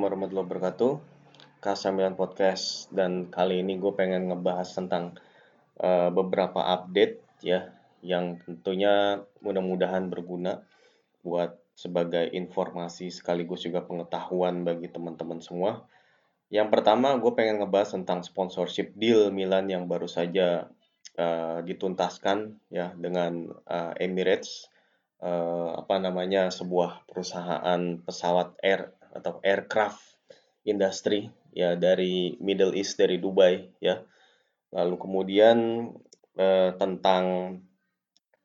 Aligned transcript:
Assalamualaikum 0.00 0.32
warahmatullahi 0.32 0.48
wabarakatuh. 0.48 0.92
K9 1.60 2.16
Podcast 2.16 2.88
dan 2.88 3.28
kali 3.28 3.60
ini 3.60 3.76
gue 3.76 3.92
pengen 3.92 4.32
ngebahas 4.32 4.64
tentang 4.72 5.20
uh, 5.76 6.08
beberapa 6.08 6.56
update 6.56 7.20
ya 7.44 7.68
yang 8.00 8.40
tentunya 8.40 9.20
mudah-mudahan 9.44 10.08
berguna 10.08 10.64
buat 11.20 11.52
sebagai 11.76 12.32
informasi 12.32 13.12
sekaligus 13.12 13.68
juga 13.68 13.84
pengetahuan 13.84 14.64
bagi 14.64 14.88
teman-teman 14.88 15.44
semua. 15.44 15.84
Yang 16.48 16.80
pertama 16.80 17.20
gue 17.20 17.36
pengen 17.36 17.60
ngebahas 17.60 17.92
tentang 17.92 18.24
sponsorship 18.24 18.96
deal 18.96 19.28
Milan 19.28 19.68
yang 19.68 19.84
baru 19.84 20.08
saja 20.08 20.72
uh, 21.20 21.60
dituntaskan 21.60 22.56
ya 22.72 22.96
dengan 22.96 23.52
uh, 23.68 23.92
Emirates 24.00 24.72
uh, 25.20 25.76
apa 25.76 26.00
namanya 26.00 26.48
sebuah 26.48 27.04
perusahaan 27.04 28.00
pesawat 28.00 28.56
air 28.64 28.96
atau 29.14 29.42
aircraft 29.42 30.00
industry 30.66 31.30
ya 31.50 31.74
dari 31.74 32.38
Middle 32.38 32.76
East 32.78 32.98
dari 32.98 33.18
Dubai 33.18 33.70
ya. 33.82 34.02
Lalu 34.70 34.96
kemudian 35.00 35.58
eh, 36.38 36.70
tentang 36.78 37.24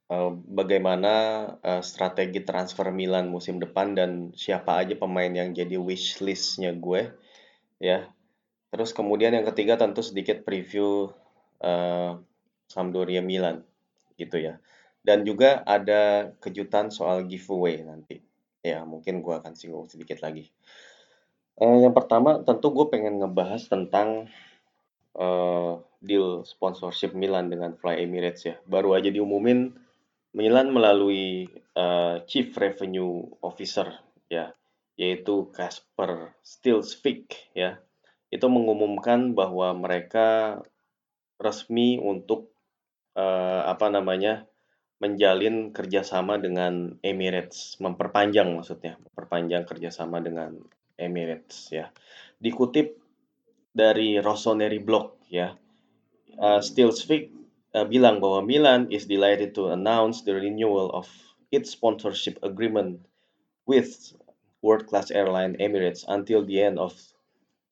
eh, 0.10 0.32
bagaimana 0.34 1.14
eh, 1.62 1.84
strategi 1.86 2.42
transfer 2.42 2.90
Milan 2.90 3.30
musim 3.30 3.62
depan 3.62 3.94
dan 3.94 4.12
siapa 4.34 4.82
aja 4.82 4.98
pemain 4.98 5.30
yang 5.30 5.54
jadi 5.54 5.78
wish 5.78 6.22
listnya 6.22 6.74
gue 6.74 7.14
ya. 7.78 8.10
Terus 8.74 8.92
kemudian 8.92 9.32
yang 9.32 9.48
ketiga 9.48 9.78
tentu 9.78 10.02
sedikit 10.02 10.42
preview 10.44 11.14
eh, 11.62 12.12
Sampdoria 12.66 13.22
Milan 13.22 13.62
gitu 14.18 14.42
ya. 14.42 14.58
Dan 15.06 15.22
juga 15.22 15.62
ada 15.70 16.34
kejutan 16.42 16.90
soal 16.90 17.30
giveaway 17.30 17.86
nanti. 17.86 18.26
Ya, 18.66 18.82
mungkin 18.82 19.22
gue 19.22 19.30
akan 19.38 19.54
singgung 19.54 19.86
sedikit 19.86 20.26
lagi. 20.26 20.50
Uh, 21.62 21.86
yang 21.86 21.94
pertama 21.94 22.42
tentu 22.42 22.74
gue 22.74 22.90
pengen 22.90 23.22
ngebahas 23.22 23.62
tentang 23.70 24.26
uh, 25.14 25.78
deal 26.02 26.42
sponsorship 26.44 27.14
Milan 27.14 27.54
dengan 27.54 27.78
Fly 27.78 28.02
Emirates 28.02 28.42
ya. 28.50 28.58
Baru 28.66 28.98
aja 28.98 29.14
diumumin 29.14 29.70
Milan 30.34 30.74
melalui 30.74 31.46
uh, 31.78 32.26
Chief 32.26 32.50
Revenue 32.58 33.30
Officer 33.46 34.02
ya, 34.34 34.52
yaitu 34.98 35.54
Kasper 35.54 36.34
Stilsvik 36.42 37.54
ya. 37.54 37.80
Itu 38.34 38.50
mengumumkan 38.50 39.38
bahwa 39.38 39.78
mereka 39.78 40.60
resmi 41.38 42.02
untuk 42.02 42.50
uh, 43.14 43.64
apa 43.70 43.94
namanya 43.94 44.50
menjalin 45.04 45.76
kerjasama 45.76 46.40
dengan 46.40 46.96
Emirates, 47.04 47.76
memperpanjang 47.84 48.56
maksudnya, 48.56 48.96
memperpanjang 49.12 49.68
kerjasama 49.68 50.24
dengan 50.24 50.56
Emirates 50.96 51.68
ya. 51.72 51.92
Dikutip 52.40 52.96
dari 53.76 54.24
Rossoneri 54.24 54.80
Blog 54.80 55.20
ya, 55.28 55.52
uh, 56.40 56.62
Stilsvik 56.64 57.32
uh, 57.76 57.84
bilang 57.84 58.24
bahwa 58.24 58.40
Milan 58.48 58.88
is 58.88 59.04
delighted 59.04 59.52
to 59.52 59.76
announce 59.76 60.24
the 60.24 60.32
renewal 60.32 60.88
of 60.96 61.12
its 61.52 61.76
sponsorship 61.76 62.40
agreement 62.40 63.04
with 63.68 64.16
world-class 64.64 65.12
airline 65.12 65.60
Emirates 65.60 66.08
until 66.08 66.48
the 66.48 66.64
end 66.64 66.80
of 66.80 66.96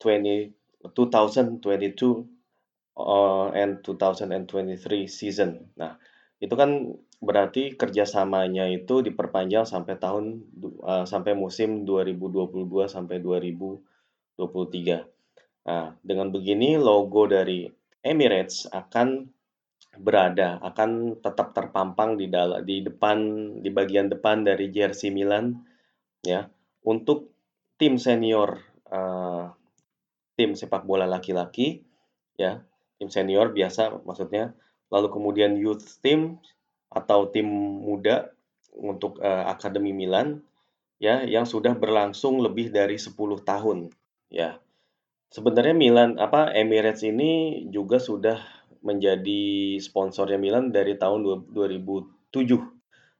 20, 0.04 0.52
2022 0.92 2.28
uh, 3.00 3.48
and 3.56 3.80
2023 3.82 5.08
season. 5.08 5.72
Nah, 5.80 5.96
itu 6.38 6.54
kan 6.54 6.94
berarti 7.24 7.74
kerjasamanya 7.74 8.68
itu 8.70 9.00
diperpanjang 9.00 9.64
sampai 9.66 9.96
tahun 9.98 10.44
uh, 10.84 11.04
sampai 11.08 11.32
musim 11.32 11.88
2022 11.88 12.68
sampai 12.86 13.18
2023. 13.18 14.40
Nah, 15.64 15.96
dengan 16.04 16.28
begini 16.28 16.76
logo 16.76 17.24
dari 17.24 17.64
Emirates 18.04 18.68
akan 18.68 19.26
berada, 19.96 20.58
akan 20.60 21.18
tetap 21.22 21.54
terpampang 21.56 22.20
di 22.20 22.28
dalam 22.28 22.60
di 22.66 22.84
depan 22.84 23.18
di 23.62 23.70
bagian 23.72 24.10
depan 24.10 24.44
dari 24.44 24.68
jersey 24.68 25.08
Milan 25.14 25.54
ya 26.24 26.48
untuk 26.84 27.30
tim 27.78 27.96
senior 27.96 28.58
uh, 28.90 29.50
tim 30.34 30.58
sepak 30.58 30.82
bola 30.82 31.06
laki-laki 31.06 31.86
ya 32.34 32.60
tim 32.98 33.08
senior 33.10 33.54
biasa 33.54 34.02
maksudnya 34.02 34.54
lalu 34.90 35.08
kemudian 35.10 35.54
youth 35.58 36.02
team 36.02 36.42
atau 36.94 37.28
tim 37.28 37.46
muda 37.82 38.30
untuk 38.74 39.18
uh, 39.18 39.50
Akademi 39.50 39.90
Milan 39.90 40.40
ya 41.02 41.26
yang 41.26 41.44
sudah 41.44 41.74
berlangsung 41.74 42.38
lebih 42.40 42.70
dari 42.70 42.96
10 42.96 43.14
tahun 43.42 43.90
ya. 44.30 44.58
Sebenarnya 45.34 45.74
Milan 45.74 46.10
apa 46.22 46.54
Emirates 46.54 47.02
ini 47.02 47.66
juga 47.74 47.98
sudah 47.98 48.38
menjadi 48.86 49.74
sponsornya 49.82 50.38
Milan 50.38 50.70
dari 50.70 50.94
tahun 50.94 51.50
2007. 51.50 52.30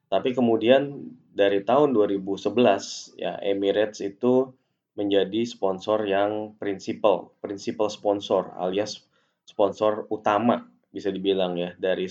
Tapi 0.07 0.29
kemudian 0.31 1.11
dari 1.35 1.67
tahun 1.67 1.91
2011 1.91 3.19
ya 3.19 3.35
Emirates 3.43 3.99
itu 3.99 4.55
menjadi 4.95 5.43
sponsor 5.43 6.07
yang 6.07 6.55
prinsipal, 6.55 7.35
prinsipal 7.43 7.91
sponsor 7.91 8.55
alias 8.55 9.03
sponsor 9.43 10.07
utama 10.07 10.63
bisa 10.95 11.11
dibilang 11.11 11.59
ya 11.59 11.75
dari 11.75 12.07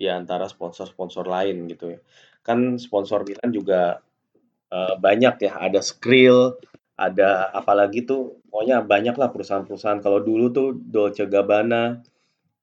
di 0.00 0.08
antara 0.08 0.48
sponsor-sponsor 0.48 1.28
lain 1.28 1.68
gitu 1.68 1.92
ya. 1.92 2.00
Kan 2.40 2.80
sponsor 2.80 3.20
Milan 3.28 3.52
juga 3.52 4.00
uh, 4.72 4.96
banyak 4.96 5.44
ya, 5.44 5.60
ada 5.60 5.84
Skrill, 5.84 6.56
ada 6.96 7.52
apalagi 7.52 8.08
tuh 8.08 8.40
pokoknya 8.48 8.80
banyak 8.80 9.20
lah 9.20 9.28
perusahaan-perusahaan. 9.28 10.00
Kalau 10.00 10.24
dulu 10.24 10.48
tuh 10.48 10.68
Dolce 10.72 11.28
Gabbana 11.28 12.00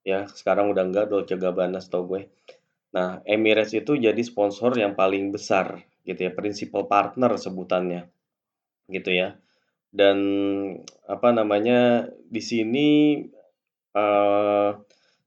ya, 0.02 0.26
sekarang 0.26 0.74
udah 0.74 0.82
enggak 0.82 1.06
Dolce 1.14 1.38
Gabbana 1.38 1.78
setahu 1.78 2.18
gue. 2.18 2.22
Nah, 2.90 3.22
Emirates 3.22 3.78
itu 3.78 3.94
jadi 3.94 4.18
sponsor 4.26 4.74
yang 4.74 4.98
paling 4.98 5.30
besar 5.30 5.78
gitu 6.02 6.26
ya, 6.26 6.34
principal 6.34 6.90
partner 6.90 7.38
sebutannya. 7.38 8.10
Gitu 8.90 9.14
ya. 9.14 9.38
Dan 9.94 10.18
apa 11.06 11.28
namanya 11.30 12.10
di 12.26 12.42
sini 12.42 12.88
uh, 13.94 14.74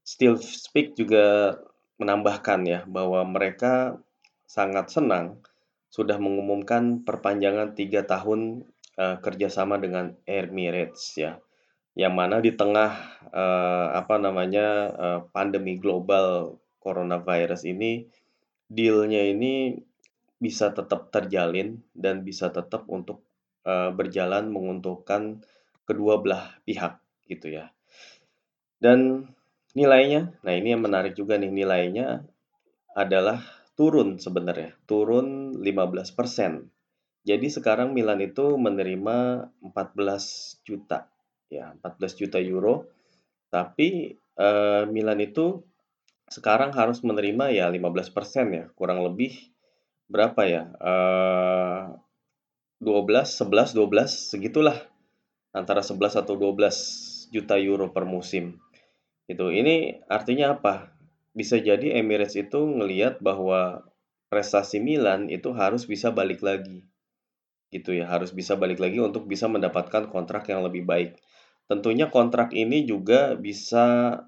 Still 0.01 0.35
Speak 0.41 0.97
juga 0.97 1.55
menambahkan 2.01 2.66
ya 2.66 2.79
bahwa 2.89 3.22
mereka 3.29 4.01
sangat 4.50 4.89
senang 4.89 5.38
sudah 5.94 6.17
mengumumkan 6.17 7.06
perpanjangan 7.06 7.78
tiga 7.78 8.01
tahun 8.09 8.66
uh, 8.97 9.22
kerjasama 9.22 9.78
dengan 9.78 10.17
Emirates 10.25 11.13
ya, 11.13 11.38
yang 11.94 12.17
mana 12.17 12.41
di 12.41 12.57
tengah 12.57 13.22
uh, 13.29 13.88
apa 13.94 14.17
namanya 14.17 14.67
uh, 14.91 15.19
pandemi 15.29 15.78
global 15.78 16.57
coronavirus 16.81 17.69
ini 17.69 18.09
dealnya 18.66 19.22
ini 19.22 19.78
bisa 20.41 20.73
tetap 20.73 21.13
terjalin 21.13 21.85
dan 21.94 22.25
bisa 22.25 22.50
tetap 22.50 22.89
untuk 22.89 23.22
uh, 23.68 23.94
berjalan 23.94 24.50
menguntungkan 24.50 25.45
kedua 25.85 26.18
belah 26.18 26.57
pihak 26.66 26.97
gitu 27.29 27.51
ya. 27.62 27.69
Dan 28.81 29.29
Nilainya, 29.71 30.35
nah 30.43 30.51
ini 30.51 30.75
yang 30.75 30.83
menarik 30.83 31.15
juga 31.15 31.39
nih, 31.39 31.47
nilainya 31.47 32.27
adalah 32.91 33.39
turun 33.79 34.19
sebenarnya, 34.19 34.75
turun 34.83 35.55
15%. 35.63 36.67
Jadi 37.23 37.47
sekarang 37.47 37.95
Milan 37.95 38.19
itu 38.19 38.57
menerima 38.57 39.47
14 39.63 40.59
juta, 40.65 41.07
ya 41.47 41.71
14 41.79 42.19
juta 42.19 42.37
euro. 42.41 42.89
Tapi 43.47 44.17
eh, 44.17 44.83
Milan 44.89 45.19
itu 45.23 45.61
sekarang 46.27 46.73
harus 46.75 47.03
menerima 47.03 47.51
ya 47.53 47.67
15% 47.69 48.56
ya, 48.57 48.65
kurang 48.75 49.06
lebih 49.06 49.53
berapa 50.12 50.41
ya? 50.50 50.63
Eh, 50.67 51.81
12, 52.81 53.38
11, 53.38 53.77
12 53.77 54.09
segitulah. 54.33 54.77
Antara 55.53 55.85
11 55.85 56.17
atau 56.17 56.33
12 56.33 57.29
juta 57.29 57.56
euro 57.62 57.94
per 57.94 58.03
musim. 58.09 58.57
Gitu. 59.31 59.48
Ini 59.48 60.04
artinya 60.12 60.60
apa? 60.60 60.92
Bisa 61.31 61.56
jadi 61.56 61.95
Emirates 61.95 62.36
itu 62.36 62.60
ngelihat 62.60 63.24
bahwa 63.24 63.88
prestasi 64.28 64.83
Milan 64.83 65.31
itu 65.31 65.56
harus 65.56 65.88
bisa 65.88 66.12
balik 66.12 66.44
lagi. 66.44 66.83
Gitu 67.72 67.95
ya, 67.95 68.12
harus 68.12 68.36
bisa 68.36 68.60
balik 68.60 68.83
lagi 68.83 69.00
untuk 69.00 69.31
bisa 69.31 69.48
mendapatkan 69.48 70.12
kontrak 70.12 70.51
yang 70.51 70.68
lebih 70.68 70.83
baik. 70.83 71.16
Tentunya 71.72 72.12
kontrak 72.12 72.51
ini 72.51 72.83
juga 72.83 73.39
bisa 73.39 74.19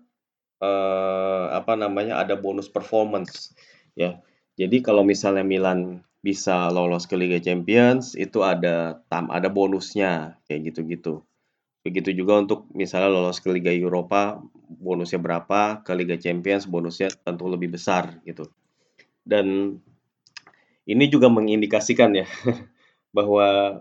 eh, 0.64 1.46
apa 1.52 1.76
namanya 1.76 2.24
ada 2.24 2.40
bonus 2.40 2.72
performance 2.72 3.52
ya. 4.00 4.24
Jadi 4.56 4.80
kalau 4.80 5.04
misalnya 5.04 5.44
Milan 5.44 6.00
bisa 6.24 6.72
lolos 6.72 7.04
ke 7.12 7.20
Liga 7.20 7.44
Champions 7.44 8.16
itu 8.16 8.40
ada 8.48 9.04
tam 9.12 9.28
ada 9.28 9.52
bonusnya 9.52 10.40
kayak 10.48 10.72
gitu-gitu. 10.72 11.28
Begitu 11.84 12.16
juga 12.16 12.40
untuk 12.40 12.72
misalnya 12.72 13.12
lolos 13.12 13.44
ke 13.44 13.52
Liga 13.52 13.76
Eropa, 13.76 14.40
bonusnya 14.72 15.20
berapa, 15.20 15.84
ke 15.84 15.92
Liga 15.92 16.16
Champions 16.16 16.64
bonusnya 16.64 17.12
tentu 17.12 17.52
lebih 17.52 17.76
besar 17.76 18.24
gitu. 18.24 18.48
Dan 19.20 19.78
ini 20.88 21.06
juga 21.12 21.28
mengindikasikan 21.28 22.16
ya 22.16 22.28
bahwa 23.18 23.80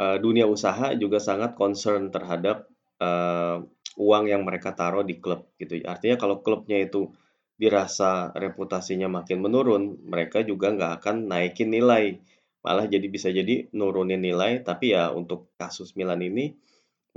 uh, 0.00 0.16
dunia 0.16 0.48
usaha 0.48 0.96
juga 0.96 1.20
sangat 1.20 1.52
concern 1.56 2.08
terhadap 2.08 2.68
uh, 3.04 3.60
uang 3.96 4.24
yang 4.28 4.44
mereka 4.44 4.72
taruh 4.72 5.04
di 5.04 5.20
klub 5.20 5.48
gitu. 5.60 5.80
Artinya 5.84 6.16
kalau 6.20 6.40
klubnya 6.40 6.80
itu 6.80 7.12
dirasa 7.56 8.32
reputasinya 8.36 9.08
makin 9.08 9.40
menurun, 9.40 9.96
mereka 10.04 10.44
juga 10.44 10.72
nggak 10.72 10.92
akan 11.00 11.16
naikin 11.32 11.72
nilai. 11.72 12.20
Malah 12.60 12.88
jadi 12.88 13.06
bisa 13.08 13.32
jadi 13.32 13.68
nurunin 13.72 14.20
nilai, 14.20 14.60
tapi 14.60 14.92
ya 14.92 15.08
untuk 15.12 15.52
kasus 15.56 15.96
Milan 15.96 16.20
ini 16.20 16.52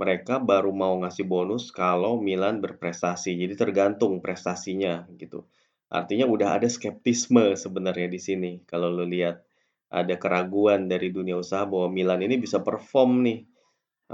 mereka 0.00 0.40
baru 0.40 0.72
mau 0.72 0.96
ngasih 1.04 1.28
bonus 1.28 1.68
kalau 1.68 2.16
Milan 2.16 2.64
berprestasi. 2.64 3.36
Jadi 3.36 3.52
tergantung 3.52 4.24
prestasinya 4.24 5.04
gitu. 5.20 5.44
Artinya 5.92 6.24
udah 6.24 6.56
ada 6.56 6.68
skeptisme 6.72 7.52
sebenarnya 7.52 8.08
di 8.08 8.16
sini 8.16 8.52
kalau 8.64 8.88
lo 8.88 9.04
lihat 9.04 9.44
ada 9.92 10.16
keraguan 10.16 10.88
dari 10.88 11.12
dunia 11.12 11.36
usaha 11.36 11.68
bahwa 11.68 11.92
Milan 11.92 12.24
ini 12.24 12.40
bisa 12.40 12.64
perform 12.64 13.28
nih. 13.28 13.44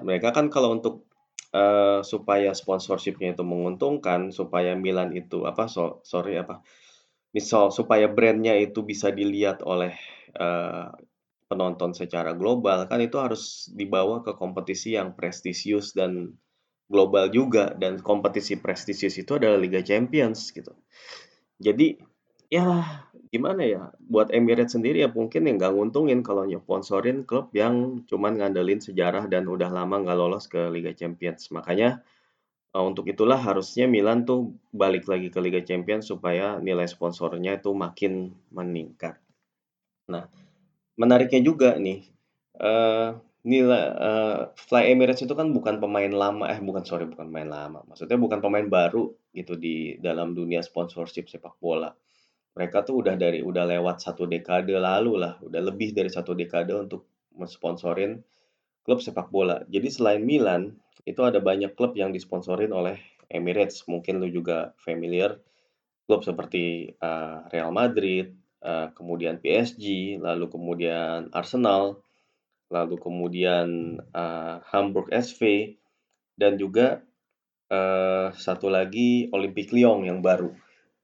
Mereka 0.02 0.34
kan 0.34 0.50
kalau 0.50 0.74
untuk 0.74 1.06
uh, 1.54 2.02
supaya 2.02 2.50
sponsorshipnya 2.50 3.38
itu 3.38 3.44
menguntungkan, 3.46 4.34
supaya 4.34 4.74
Milan 4.74 5.14
itu 5.14 5.46
apa 5.46 5.70
so, 5.70 6.02
sorry 6.02 6.34
apa 6.34 6.66
misal 7.36 7.68
supaya 7.68 8.08
brandnya 8.08 8.56
itu 8.56 8.80
bisa 8.80 9.12
dilihat 9.12 9.60
oleh 9.60 9.92
uh, 10.40 10.88
penonton 11.46 11.94
secara 11.94 12.34
global 12.34 12.90
kan 12.90 12.98
itu 12.98 13.16
harus 13.22 13.70
dibawa 13.70 14.22
ke 14.22 14.34
kompetisi 14.34 14.98
yang 14.98 15.14
prestisius 15.14 15.94
dan 15.94 16.34
global 16.86 17.30
juga 17.30 17.74
dan 17.74 17.98
kompetisi 18.02 18.58
prestisius 18.58 19.18
itu 19.18 19.38
adalah 19.38 19.58
Liga 19.58 19.82
Champions 19.82 20.50
gitu. 20.54 20.74
Jadi 21.58 21.98
ya 22.46 23.02
gimana 23.30 23.66
ya 23.66 23.82
buat 23.98 24.30
Emirates 24.30 24.78
sendiri 24.78 25.02
ya 25.02 25.10
mungkin 25.10 25.50
yang 25.50 25.58
nggak 25.58 25.74
nguntungin 25.74 26.22
kalau 26.22 26.46
sponsorin 26.46 27.26
klub 27.26 27.50
yang 27.50 28.06
cuman 28.06 28.38
ngandelin 28.38 28.78
sejarah 28.78 29.26
dan 29.26 29.50
udah 29.50 29.70
lama 29.70 30.02
nggak 30.02 30.18
lolos 30.18 30.46
ke 30.46 30.70
Liga 30.70 30.94
Champions. 30.94 31.50
Makanya 31.50 32.06
uh, 32.74 32.84
untuk 32.86 33.10
itulah 33.10 33.38
harusnya 33.38 33.90
Milan 33.90 34.22
tuh 34.22 34.54
balik 34.70 35.10
lagi 35.10 35.32
ke 35.32 35.42
Liga 35.42 35.62
Champions 35.66 36.06
supaya 36.06 36.62
nilai 36.62 36.86
sponsornya 36.86 37.58
itu 37.58 37.74
makin 37.74 38.30
meningkat. 38.54 39.18
Nah, 40.06 40.30
menariknya 40.96 41.40
juga 41.44 41.76
nih, 41.76 42.04
uh, 42.60 43.16
nilai 43.46 43.84
uh, 43.94 44.40
Fly 44.58 44.90
Emirates 44.90 45.22
itu 45.22 45.32
kan 45.38 45.54
bukan 45.54 45.78
pemain 45.78 46.10
lama 46.10 46.50
eh 46.50 46.58
bukan 46.58 46.82
sorry 46.82 47.06
bukan 47.06 47.30
pemain 47.30 47.46
lama, 47.46 47.86
maksudnya 47.86 48.18
bukan 48.18 48.42
pemain 48.42 48.66
baru 48.66 49.14
gitu 49.30 49.54
di 49.54 50.00
dalam 50.02 50.34
dunia 50.34 50.64
sponsorship 50.66 51.30
sepak 51.30 51.54
bola. 51.62 51.94
Mereka 52.56 52.88
tuh 52.88 53.04
udah 53.04 53.14
dari 53.20 53.44
udah 53.44 53.68
lewat 53.68 54.00
satu 54.00 54.24
dekade 54.24 54.74
lalu 54.74 55.20
lah, 55.20 55.36
udah 55.44 55.60
lebih 55.60 55.92
dari 55.92 56.08
satu 56.08 56.32
dekade 56.32 56.72
untuk 56.72 57.06
mensponsorin 57.36 58.18
klub 58.80 58.98
sepak 59.04 59.28
bola. 59.28 59.60
Jadi 59.68 59.92
selain 59.92 60.24
Milan, 60.24 60.72
itu 61.04 61.20
ada 61.22 61.38
banyak 61.38 61.76
klub 61.76 61.92
yang 61.94 62.10
disponsorin 62.10 62.72
oleh 62.72 62.96
Emirates. 63.28 63.84
Mungkin 63.84 64.18
lu 64.18 64.32
juga 64.32 64.72
familiar 64.80 65.36
klub 66.08 66.22
seperti 66.24 66.96
uh, 67.02 67.44
Real 67.50 67.74
Madrid, 67.74 68.32
uh, 68.62 68.92
kemudian 68.96 69.42
PSG, 69.42 70.16
lalu 70.20 70.46
kemudian 70.48 71.28
Arsenal, 71.32 72.00
lalu 72.72 72.96
kemudian 72.98 73.98
uh, 74.14 74.62
Hamburg 74.70 75.12
SV, 75.12 75.74
dan 76.36 76.60
juga 76.60 77.02
uh, 77.72 78.30
satu 78.34 78.68
lagi 78.68 79.28
Olympique 79.32 79.72
Lyon 79.72 80.06
yang 80.06 80.20
baru 80.20 80.52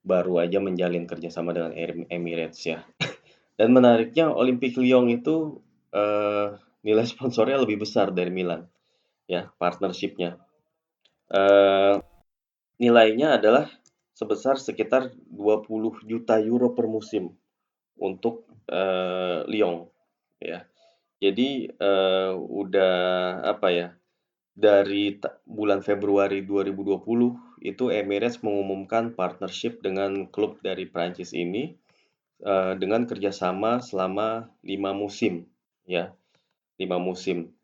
baru 0.02 0.42
aja 0.42 0.58
menjalin 0.58 1.06
kerjasama 1.06 1.54
dengan 1.54 1.72
Emirates 2.10 2.62
ya. 2.66 2.82
Dan 3.58 3.70
menariknya 3.70 4.34
Olympique 4.34 4.80
Lyon 4.82 5.06
itu 5.06 5.62
uh, 5.94 6.58
nilai 6.82 7.06
sponsornya 7.06 7.62
lebih 7.62 7.86
besar 7.86 8.10
dari 8.10 8.34
Milan 8.34 8.66
ya 9.30 9.54
partnershipnya. 9.56 10.42
Uh, 11.30 12.02
nilainya 12.82 13.38
adalah 13.38 13.70
sebesar 14.12 14.58
sekitar 14.58 15.14
20 15.30 16.10
juta 16.10 16.42
euro 16.42 16.74
per 16.74 16.90
musim 16.90 17.32
untuk 17.98 18.48
uh, 18.70 19.44
Lyon 19.48 19.88
ya. 20.38 20.64
Jadi 21.22 21.70
uh, 21.78 22.34
udah 22.34 22.94
apa 23.46 23.68
ya? 23.70 23.88
Dari 24.52 25.16
bulan 25.48 25.80
Februari 25.80 26.44
2020 26.44 27.64
itu 27.64 27.84
Emirates 27.88 28.42
mengumumkan 28.42 29.14
partnership 29.16 29.80
dengan 29.80 30.28
klub 30.28 30.60
dari 30.60 30.84
Prancis 30.84 31.32
ini 31.32 31.72
uh, 32.42 32.74
dengan 32.74 33.06
kerjasama 33.06 33.78
selama 33.80 34.50
lima 34.66 34.90
musim 34.92 35.46
ya 35.86 36.10
lima 36.76 36.98
musim 36.98 37.54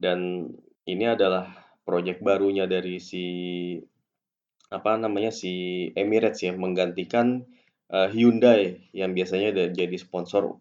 dan 0.00 0.48
ini 0.88 1.04
adalah 1.04 1.52
proyek 1.84 2.24
barunya 2.24 2.64
dari 2.64 2.98
si 2.98 3.24
apa 4.72 4.96
namanya 4.96 5.28
si 5.28 5.86
Emirates 5.92 6.42
ya 6.42 6.56
menggantikan 6.56 7.44
uh, 7.92 8.08
Hyundai 8.08 8.88
yang 8.96 9.12
biasanya 9.12 9.70
jadi 9.70 9.96
sponsor 10.00 10.56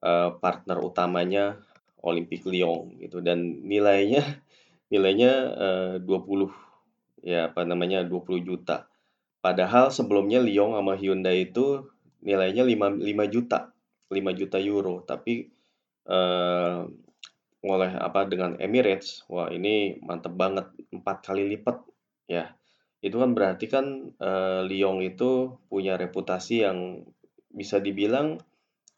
uh, 0.00 0.30
partner 0.38 0.80
utamanya 0.80 1.58
Olympic 2.00 2.46
Lyon 2.48 2.96
gitu 3.02 3.20
dan 3.20 3.60
nilainya 3.66 4.22
nilainya 4.92 5.32
uh, 5.54 5.94
20 6.02 7.26
ya 7.26 7.52
apa 7.52 7.66
namanya 7.68 8.06
20 8.06 8.48
juta. 8.48 8.88
Padahal 9.40 9.88
sebelumnya 9.92 10.40
Lyon 10.40 10.76
sama 10.76 10.96
Hyundai 10.96 11.48
itu 11.48 11.88
nilainya 12.20 12.64
5 12.64 13.00
5 13.00 13.34
juta, 13.34 13.72
5 14.12 14.40
juta 14.40 14.58
euro, 14.60 15.00
tapi 15.04 15.48
uh, 16.08 16.84
oleh 17.60 17.92
apa 17.96 18.24
dengan 18.24 18.56
Emirates, 18.56 19.24
wah 19.28 19.52
ini 19.52 20.00
mantep 20.00 20.32
banget 20.32 20.68
empat 20.92 21.16
kali 21.24 21.44
lipat 21.56 21.80
ya. 22.28 22.52
Itu 23.00 23.16
kan 23.20 23.32
berarti 23.32 23.66
kan 23.66 24.12
uh, 24.20 24.60
Lyon 24.68 25.00
itu 25.00 25.56
punya 25.72 25.96
reputasi 25.96 26.68
yang 26.68 27.08
bisa 27.48 27.80
dibilang 27.80 28.36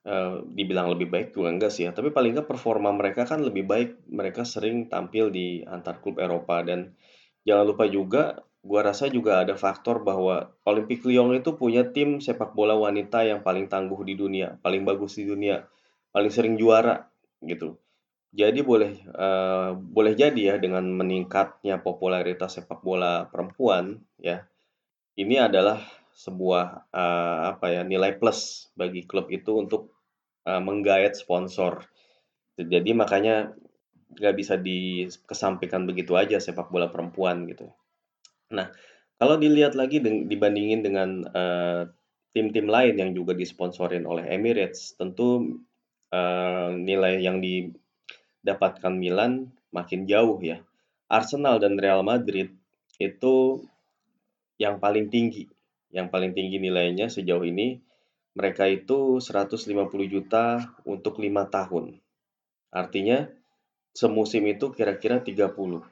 uh, 0.05 0.43
dibilang 0.43 0.91
lebih 0.91 1.09
baik 1.09 1.29
juga 1.33 1.55
enggak 1.55 1.73
sih 1.73 1.87
ya, 1.87 1.95
tapi 1.95 2.11
paling 2.11 2.35
enggak 2.35 2.51
performa 2.51 2.91
mereka 2.91 3.23
kan 3.25 3.47
lebih 3.47 3.65
baik. 3.65 4.11
Mereka 4.11 4.43
sering 4.43 4.91
tampil 4.91 5.31
di 5.31 5.63
antar 5.63 6.03
klub 6.03 6.19
Eropa 6.19 6.67
dan 6.67 6.99
jangan 7.47 7.65
lupa 7.71 7.87
juga 7.87 8.23
gua 8.63 8.83
rasa 8.87 9.11
juga 9.11 9.43
ada 9.43 9.55
faktor 9.59 10.03
bahwa 10.07 10.55
Olympique 10.67 11.07
Lyon 11.07 11.35
itu 11.35 11.55
punya 11.55 11.87
tim 11.91 12.23
sepak 12.23 12.55
bola 12.55 12.75
wanita 12.79 13.23
yang 13.27 13.43
paling 13.47 13.71
tangguh 13.71 14.03
di 14.03 14.19
dunia, 14.19 14.59
paling 14.63 14.83
bagus 14.83 15.19
di 15.19 15.27
dunia, 15.27 15.63
paling 16.11 16.31
sering 16.31 16.55
juara 16.59 17.07
gitu. 17.43 17.79
Jadi 18.33 18.65
boleh 18.65 18.97
uh, 19.13 19.77
boleh 19.77 20.17
jadi 20.17 20.41
ya 20.41 20.57
dengan 20.57 20.89
meningkatnya 20.89 21.85
popularitas 21.85 22.57
sepak 22.57 22.81
bola 22.81 23.29
perempuan 23.29 24.01
ya, 24.17 24.49
ini 25.21 25.37
adalah 25.37 25.85
sebuah, 26.17 26.93
uh, 26.93 27.39
apa 27.57 27.67
ya, 27.73 27.83
nilai 27.85 28.17
plus 28.17 28.73
bagi 28.73 29.05
klub 29.05 29.29
itu 29.29 29.53
untuk, 29.57 29.93
uh, 30.49 30.61
sponsor. 31.13 31.85
Jadi 32.57 32.93
makanya 32.97 33.53
nggak 34.13 34.37
bisa 34.37 34.61
dikesampingkan 34.61 35.89
begitu 35.89 36.17
aja 36.17 36.37
sepak 36.37 36.69
bola 36.69 36.93
perempuan 36.93 37.49
gitu. 37.49 37.69
Nah, 38.53 38.69
kalau 39.17 39.41
dilihat 39.41 39.73
lagi 39.73 40.01
dibandingin 40.05 40.81
dengan, 40.85 41.25
tim-tim 42.33 42.69
lain 42.69 42.97
yang 42.97 43.13
juga 43.13 43.37
disponsorin 43.37 44.05
oleh 44.09 44.25
Emirates, 44.29 44.97
tentu, 44.97 45.61
uh, 46.13 46.73
nilai 46.77 47.21
yang 47.21 47.41
di 47.41 47.73
dapatkan 48.43 48.95
Milan 48.95 49.51
makin 49.71 50.05
jauh 50.07 50.39
ya. 50.43 50.63
Arsenal 51.09 51.59
dan 51.63 51.79
Real 51.79 52.03
Madrid 52.03 52.53
itu 52.99 53.65
yang 54.61 54.79
paling 54.79 55.11
tinggi, 55.11 55.49
yang 55.91 56.09
paling 56.13 56.33
tinggi 56.37 56.63
nilainya 56.63 57.11
sejauh 57.11 57.43
ini 57.43 57.81
mereka 58.33 58.65
itu 58.65 59.21
150 59.21 59.69
juta 60.09 60.73
untuk 60.89 61.21
lima 61.21 61.49
tahun. 61.53 62.01
Artinya 62.73 63.29
semusim 63.93 64.49
itu 64.49 64.73
kira-kira 64.73 65.21
30, 65.21 65.85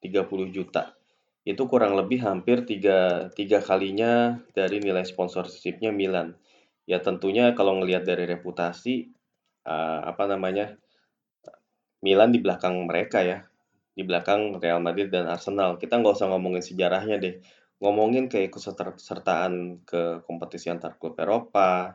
30 0.00 0.48
juta. 0.48 0.96
Itu 1.44 1.68
kurang 1.68 1.98
lebih 1.98 2.24
hampir 2.24 2.64
tiga, 2.64 3.28
tiga 3.36 3.60
kalinya 3.60 4.40
dari 4.56 4.80
nilai 4.80 5.04
sponsorshipnya 5.04 5.92
Milan. 5.92 6.38
Ya 6.88 7.02
tentunya 7.04 7.52
kalau 7.52 7.76
ngelihat 7.82 8.08
dari 8.08 8.24
reputasi, 8.24 9.12
uh, 9.68 10.00
apa 10.06 10.24
namanya, 10.30 10.78
Milan 12.02 12.34
di 12.34 12.42
belakang 12.42 12.82
mereka 12.84 13.22
ya, 13.22 13.46
di 13.94 14.02
belakang 14.02 14.58
Real 14.58 14.82
Madrid 14.82 15.08
dan 15.08 15.30
Arsenal. 15.30 15.78
Kita 15.78 16.02
nggak 16.02 16.18
usah 16.18 16.28
ngomongin 16.34 16.60
sejarahnya 16.60 17.16
deh, 17.22 17.38
ngomongin 17.78 18.26
keikutsertaan 18.26 19.86
ke 19.86 20.26
kompetisi 20.26 20.66
antar 20.68 20.98
klub 20.98 21.14
Eropa. 21.16 21.94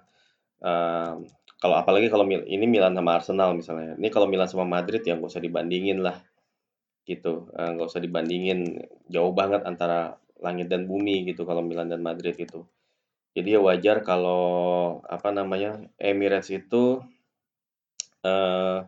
Uh, 0.63 1.27
kalau 1.59 1.75
apalagi 1.75 2.07
kalau 2.07 2.23
ini 2.25 2.65
Milan 2.65 2.95
sama 2.95 3.19
Arsenal 3.19 3.51
misalnya, 3.53 3.99
ini 3.99 4.07
kalau 4.07 4.31
Milan 4.31 4.47
sama 4.47 4.63
Madrid 4.63 5.03
ya 5.03 5.19
nggak 5.19 5.27
usah 5.27 5.43
dibandingin 5.43 5.99
lah, 5.99 6.23
gitu. 7.03 7.51
Uh, 7.51 7.75
nggak 7.75 7.87
usah 7.91 7.99
dibandingin, 7.99 8.79
jauh 9.11 9.35
banget 9.35 9.67
antara 9.67 10.15
langit 10.39 10.71
dan 10.71 10.87
bumi 10.87 11.27
gitu 11.27 11.43
kalau 11.43 11.59
Milan 11.65 11.91
dan 11.91 11.99
Madrid 11.99 12.37
itu. 12.39 12.63
Jadi 13.35 13.53
ya 13.53 13.61
wajar 13.61 14.01
kalau 14.01 14.97
apa 15.05 15.29
namanya 15.29 15.77
Emirates 16.01 16.49
itu 16.49 17.05
uh, 18.25 18.79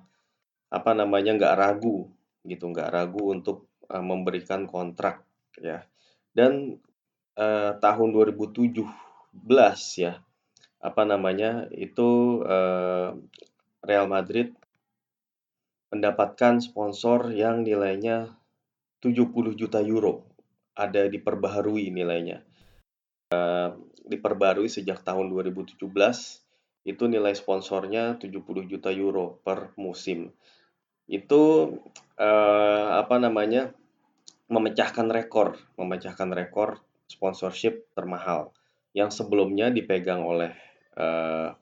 apa 0.69 0.91
namanya 0.93 1.33
nggak 1.35 1.57
ragu 1.57 2.09
gitu, 2.45 2.69
nggak 2.69 2.89
ragu 2.93 3.33
untuk 3.33 3.69
uh, 3.89 4.01
memberikan 4.01 4.69
kontrak 4.69 5.25
ya. 5.57 5.85
Dan 6.31 6.77
uh, 7.35 7.73
tahun 7.81 8.09
2017 8.13 8.85
ya, 9.97 10.13
apa 10.79 11.01
namanya 11.03 11.67
itu 11.73 12.41
uh, 12.45 13.17
Real 13.83 14.07
Madrid 14.07 14.53
mendapatkan 15.89 16.61
sponsor 16.61 17.33
yang 17.33 17.65
nilainya 17.65 18.38
70 19.01 19.57
juta 19.57 19.81
euro. 19.81 20.29
Ada 20.77 21.09
diperbaharui 21.09 21.91
nilainya. 21.91 22.45
Uh, 23.29 23.77
diperbarui 24.09 24.69
sejak 24.69 25.05
tahun 25.05 25.29
2017 25.29 25.77
itu 26.88 27.03
nilai 27.05 27.33
sponsornya 27.38 28.17
70 28.17 28.65
juta 28.65 28.89
euro 28.89 29.38
per 29.43 29.75
musim. 29.77 30.33
Itu 31.10 31.74
uh, 32.22 32.88
apa 33.01 33.18
namanya? 33.18 33.74
memecahkan 34.50 35.13
rekor, 35.13 35.62
memecahkan 35.78 36.34
rekor 36.34 36.82
sponsorship 37.06 37.86
termahal 37.94 38.50
yang 38.98 39.13
sebelumnya 39.13 39.70
dipegang 39.70 40.25
oleh 40.25 40.58
uh, 40.98 41.54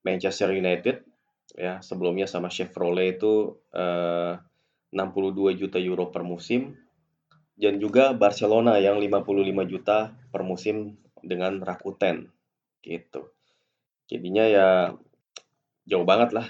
Manchester 0.00 0.48
United 0.56 1.04
ya, 1.52 1.84
sebelumnya 1.84 2.24
sama 2.24 2.48
Chevrolet 2.48 3.20
itu 3.20 3.60
uh, 3.76 4.40
62 4.90 5.60
juta 5.60 5.76
euro 5.76 6.08
per 6.08 6.24
musim 6.24 6.74
dan 7.60 7.76
juga 7.76 8.16
Barcelona 8.16 8.80
yang 8.80 8.96
55 8.96 9.68
juta 9.68 10.16
per 10.32 10.40
musim 10.40 10.96
dengan 11.20 11.60
Rakuten 11.60 12.32
gitu. 12.80 13.28
Jadinya 14.08 14.44
ya 14.48 14.68
jauh 15.84 16.08
banget 16.08 16.32
lah. 16.32 16.48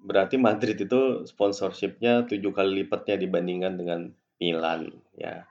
Berarti 0.00 0.40
Madrid 0.40 0.80
itu 0.80 1.28
sponsorshipnya 1.28 2.24
tujuh 2.24 2.52
kali 2.56 2.84
lipatnya 2.84 3.20
dibandingkan 3.20 3.76
dengan 3.76 4.00
Milan 4.40 4.88
ya. 5.14 5.44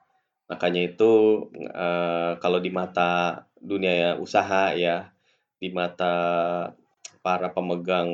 Makanya 0.50 0.82
itu 0.90 1.46
uh, 1.70 2.42
kalau 2.42 2.58
di 2.58 2.74
mata 2.74 3.46
dunia 3.62 4.18
usaha 4.18 4.74
ya, 4.74 5.14
di 5.62 5.70
mata 5.70 6.14
para 7.22 7.54
pemegang 7.54 8.10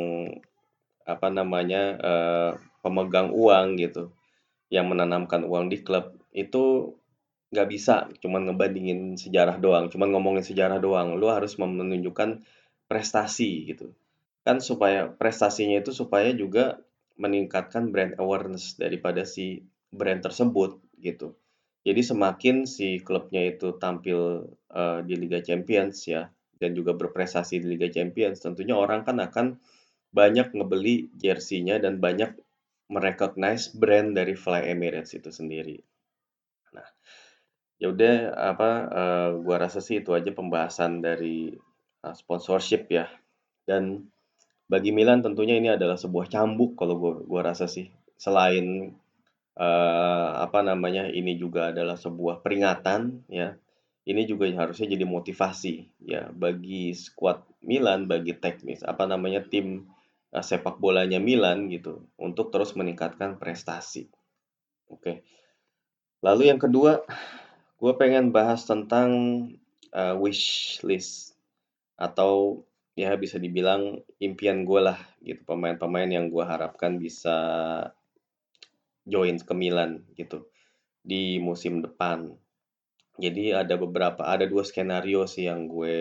apa 1.08 1.28
namanya 1.32 1.96
uh, 1.96 2.52
pemegang 2.84 3.32
uang 3.32 3.80
gitu, 3.80 4.12
yang 4.68 4.92
menanamkan 4.92 5.48
uang 5.48 5.72
di 5.72 5.80
klub 5.80 6.12
itu 6.36 6.92
nggak 7.56 7.70
bisa 7.72 8.12
cuman 8.20 8.52
ngebandingin 8.52 9.16
sejarah 9.16 9.56
doang, 9.56 9.88
cuman 9.88 10.12
ngomongin 10.12 10.44
sejarah 10.44 10.84
doang. 10.84 11.16
Lu 11.16 11.32
harus 11.32 11.56
menunjukkan 11.56 12.44
prestasi 12.92 13.72
gitu. 13.72 13.96
Kan 14.46 14.62
supaya 14.62 15.10
prestasinya 15.10 15.82
itu 15.82 15.90
supaya 15.90 16.30
juga 16.32 16.80
meningkatkan 17.18 17.90
brand 17.90 18.14
awareness 18.22 18.78
daripada 18.78 19.26
si 19.26 19.66
brand 19.90 20.22
tersebut 20.22 20.78
gitu. 21.02 21.34
Jadi 21.86 22.02
semakin 22.02 22.66
si 22.70 23.02
klubnya 23.02 23.46
itu 23.46 23.74
tampil 23.78 24.50
uh, 24.74 25.00
di 25.06 25.14
Liga 25.18 25.42
Champions 25.42 26.06
ya 26.06 26.30
dan 26.58 26.74
juga 26.74 26.96
berprestasi 26.96 27.62
di 27.62 27.68
Liga 27.78 27.92
Champions, 27.92 28.42
tentunya 28.42 28.74
orang 28.74 29.04
kan 29.04 29.20
akan 29.20 29.60
banyak 30.16 30.56
ngebeli 30.56 31.12
jersinya 31.20 31.76
dan 31.76 32.00
banyak 32.00 32.32
merecognize 32.88 33.76
brand 33.76 34.16
dari 34.16 34.34
Fly 34.38 34.72
Emirates 34.72 35.12
itu 35.18 35.30
sendiri. 35.30 35.78
Nah, 36.72 36.88
ya 37.82 37.92
udah 37.92 38.16
apa 38.56 38.70
uh, 38.88 39.30
gua 39.44 39.68
rasa 39.68 39.84
sih 39.84 40.00
itu 40.00 40.16
aja 40.16 40.32
pembahasan 40.32 41.04
dari 41.04 41.52
uh, 42.06 42.16
sponsorship 42.16 42.88
ya. 42.88 43.12
Dan 43.66 44.08
bagi 44.66 44.90
Milan 44.90 45.22
tentunya 45.22 45.62
ini 45.62 45.70
adalah 45.70 45.98
sebuah 45.98 46.26
cambuk 46.30 46.74
kalau 46.74 46.98
gua 46.98 47.14
gua 47.22 47.42
rasa 47.54 47.70
sih. 47.70 47.90
Selain 48.18 48.96
uh, 49.58 50.30
apa 50.42 50.66
namanya 50.66 51.06
ini 51.10 51.38
juga 51.38 51.70
adalah 51.70 51.98
sebuah 52.00 52.42
peringatan 52.42 53.30
ya. 53.30 53.58
Ini 54.06 54.22
juga 54.30 54.46
harusnya 54.54 54.94
jadi 54.94 55.02
motivasi 55.02 56.06
ya 56.06 56.30
bagi 56.30 56.94
skuad 56.94 57.42
Milan, 57.66 58.06
bagi 58.06 58.38
teknis 58.38 58.86
apa 58.86 59.10
namanya 59.10 59.42
tim 59.42 59.90
uh, 60.34 60.46
sepak 60.46 60.78
bolanya 60.78 61.18
Milan 61.18 61.70
gitu 61.74 62.06
untuk 62.18 62.54
terus 62.54 62.78
meningkatkan 62.78 63.42
prestasi. 63.42 64.10
Oke. 64.90 65.26
Lalu 66.22 66.54
yang 66.54 66.62
kedua 66.62 67.06
gue 67.82 67.94
pengen 67.98 68.34
bahas 68.34 68.66
tentang 68.66 69.10
uh, 69.94 70.16
wish 70.18 70.78
list 70.82 71.38
atau 71.98 72.66
ya 72.96 73.12
bisa 73.20 73.36
dibilang 73.36 74.00
impian 74.24 74.64
gue 74.64 74.80
lah 74.80 75.00
gitu 75.20 75.44
pemain-pemain 75.44 76.08
yang 76.08 76.32
gue 76.32 76.44
harapkan 76.48 76.96
bisa 76.96 77.38
join 79.04 79.36
ke 79.38 79.54
Milan 79.54 80.08
gitu 80.16 80.48
di 81.06 81.38
musim 81.38 81.84
depan. 81.84 82.34
Jadi 83.16 83.56
ada 83.56 83.80
beberapa 83.80 84.28
ada 84.28 84.44
dua 84.50 84.66
skenario 84.66 85.24
sih 85.30 85.48
yang 85.48 85.70
gue 85.70 86.00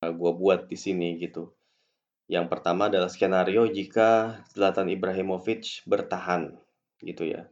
gue 0.00 0.32
buat 0.36 0.70
di 0.70 0.78
sini 0.78 1.18
gitu. 1.18 1.52
Yang 2.30 2.46
pertama 2.52 2.92
adalah 2.92 3.10
skenario 3.10 3.66
jika 3.70 4.40
Zlatan 4.54 4.92
Ibrahimovic 4.92 5.82
bertahan 5.88 6.54
gitu 7.02 7.26
ya. 7.26 7.50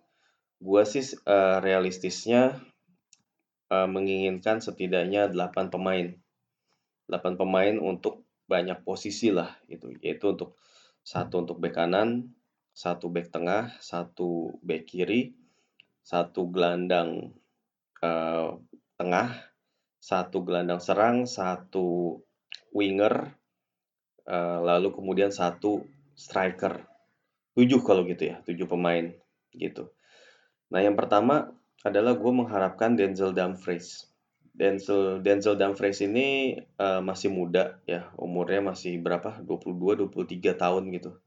Gue 0.62 0.82
sih 0.88 1.04
uh, 1.26 1.58
realistisnya 1.60 2.58
uh, 3.70 3.88
menginginkan 3.90 4.64
setidaknya 4.64 5.28
8 5.30 5.68
pemain. 5.68 6.16
8 7.08 7.40
pemain 7.40 7.76
untuk 7.78 8.24
banyak 8.44 8.84
posisi 8.84 9.32
lah 9.32 9.52
gitu, 9.68 9.92
yaitu 10.04 10.32
untuk 10.36 10.56
satu 11.04 11.44
untuk 11.44 11.60
bek 11.60 11.76
kanan, 11.76 12.32
satu 12.72 13.12
bek 13.12 13.28
tengah, 13.28 13.76
satu 13.80 14.56
bek 14.60 14.88
kiri, 14.88 15.36
satu 16.04 16.48
gelandang 16.52 17.32
uh, 18.04 18.56
tengah, 18.96 19.28
satu 20.00 20.44
gelandang 20.44 20.80
serang, 20.80 21.24
satu 21.24 22.20
winger, 22.72 23.32
uh, 24.28 24.60
lalu 24.60 24.92
kemudian 24.92 25.32
satu 25.32 25.84
striker. 26.12 26.84
Tujuh 27.56 27.80
kalau 27.86 28.04
gitu 28.04 28.34
ya, 28.34 28.42
tujuh 28.44 28.66
pemain 28.68 29.14
gitu. 29.54 29.94
Nah 30.74 30.82
yang 30.82 30.98
pertama 30.98 31.54
adalah 31.86 32.16
gue 32.16 32.32
mengharapkan 32.32 32.96
Denzel 32.96 33.36
Dumfries. 33.36 34.08
Denzel 34.54 35.18
Denzel 35.18 35.58
Dumfries 35.58 35.98
ini 36.06 36.54
uh, 36.78 37.02
masih 37.02 37.26
muda 37.34 37.82
ya, 37.90 38.14
umurnya 38.14 38.62
masih 38.62 39.02
berapa? 39.02 39.42
22 39.42 40.06
23 40.06 40.54
tahun 40.54 40.94
gitu. 40.94 41.18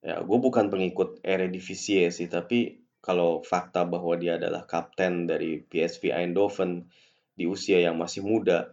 Ya, 0.00 0.20
gue 0.24 0.38
bukan 0.40 0.72
pengikut 0.72 1.20
Eredivisie 1.20 2.08
sih, 2.08 2.28
tapi 2.28 2.80
kalau 3.04 3.44
fakta 3.44 3.84
bahwa 3.84 4.16
dia 4.16 4.40
adalah 4.40 4.64
kapten 4.64 5.28
dari 5.28 5.60
PSV 5.60 6.08
Eindhoven 6.12 6.88
di 7.36 7.44
usia 7.44 7.84
yang 7.84 8.00
masih 8.00 8.24
muda, 8.24 8.72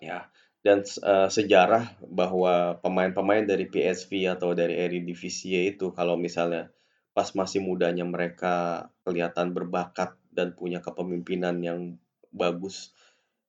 ya, 0.00 0.32
dan 0.64 0.80
uh, 1.04 1.28
sejarah 1.28 1.92
bahwa 2.08 2.80
pemain-pemain 2.80 3.44
dari 3.44 3.68
PSV 3.68 4.32
atau 4.32 4.56
dari 4.56 4.80
Eredivisie 4.80 5.68
itu 5.68 5.92
kalau 5.92 6.16
misalnya 6.16 6.72
pas 7.12 7.28
masih 7.36 7.60
mudanya 7.60 8.08
mereka 8.08 8.88
kelihatan 9.04 9.52
berbakat 9.52 10.16
dan 10.32 10.56
punya 10.56 10.80
kepemimpinan 10.80 11.60
yang 11.60 12.00
bagus 12.32 12.96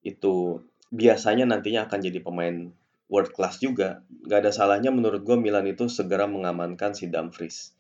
itu 0.03 0.61
biasanya 0.93 1.49
nantinya 1.49 1.89
akan 1.89 1.99
jadi 2.03 2.19
pemain 2.21 2.69
world 3.09 3.31
class 3.33 3.59
juga. 3.59 4.03
Gak 4.27 4.45
ada 4.45 4.51
salahnya 4.53 4.93
menurut 4.93 5.23
gue 5.23 5.35
Milan 5.39 5.65
itu 5.65 5.89
segera 5.89 6.29
mengamankan 6.29 6.93
si 6.93 7.09
Dumfries. 7.09 7.73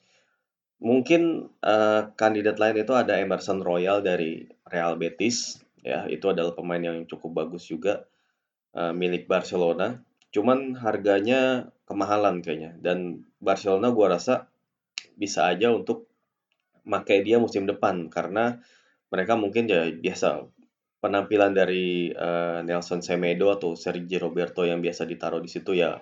Mungkin 0.83 1.47
uh, 1.63 2.11
kandidat 2.19 2.59
lain 2.59 2.83
itu 2.83 2.91
ada 2.91 3.19
Emerson 3.19 3.63
Royal 3.63 4.03
dari 4.03 4.47
Real 4.67 4.99
Betis. 4.99 5.61
Ya, 5.83 6.07
itu 6.07 6.31
adalah 6.31 6.55
pemain 6.55 6.79
yang 6.79 7.03
cukup 7.07 7.43
bagus 7.43 7.67
juga 7.67 8.07
uh, 8.75 8.91
milik 8.95 9.27
Barcelona. 9.27 9.99
Cuman 10.33 10.79
harganya 10.79 11.71
kemahalan 11.87 12.43
kayaknya. 12.43 12.75
Dan 12.79 13.27
Barcelona 13.39 13.91
gue 13.91 14.07
rasa 14.07 14.47
bisa 15.13 15.45
aja 15.47 15.69
untuk 15.71 16.09
pakai 16.83 17.23
dia 17.23 17.39
musim 17.39 17.63
depan 17.63 18.11
karena 18.11 18.59
mereka 19.07 19.39
mungkin 19.39 19.69
ya 19.71 19.87
biasa 19.87 20.49
penampilan 21.03 21.51
dari 21.51 22.15
uh, 22.15 22.63
Nelson 22.63 23.03
Semedo 23.03 23.51
atau 23.51 23.75
Sergio 23.75 24.23
Roberto 24.23 24.63
yang 24.63 24.79
biasa 24.79 25.03
ditaruh 25.03 25.43
di 25.43 25.51
situ 25.51 25.75
ya 25.75 25.99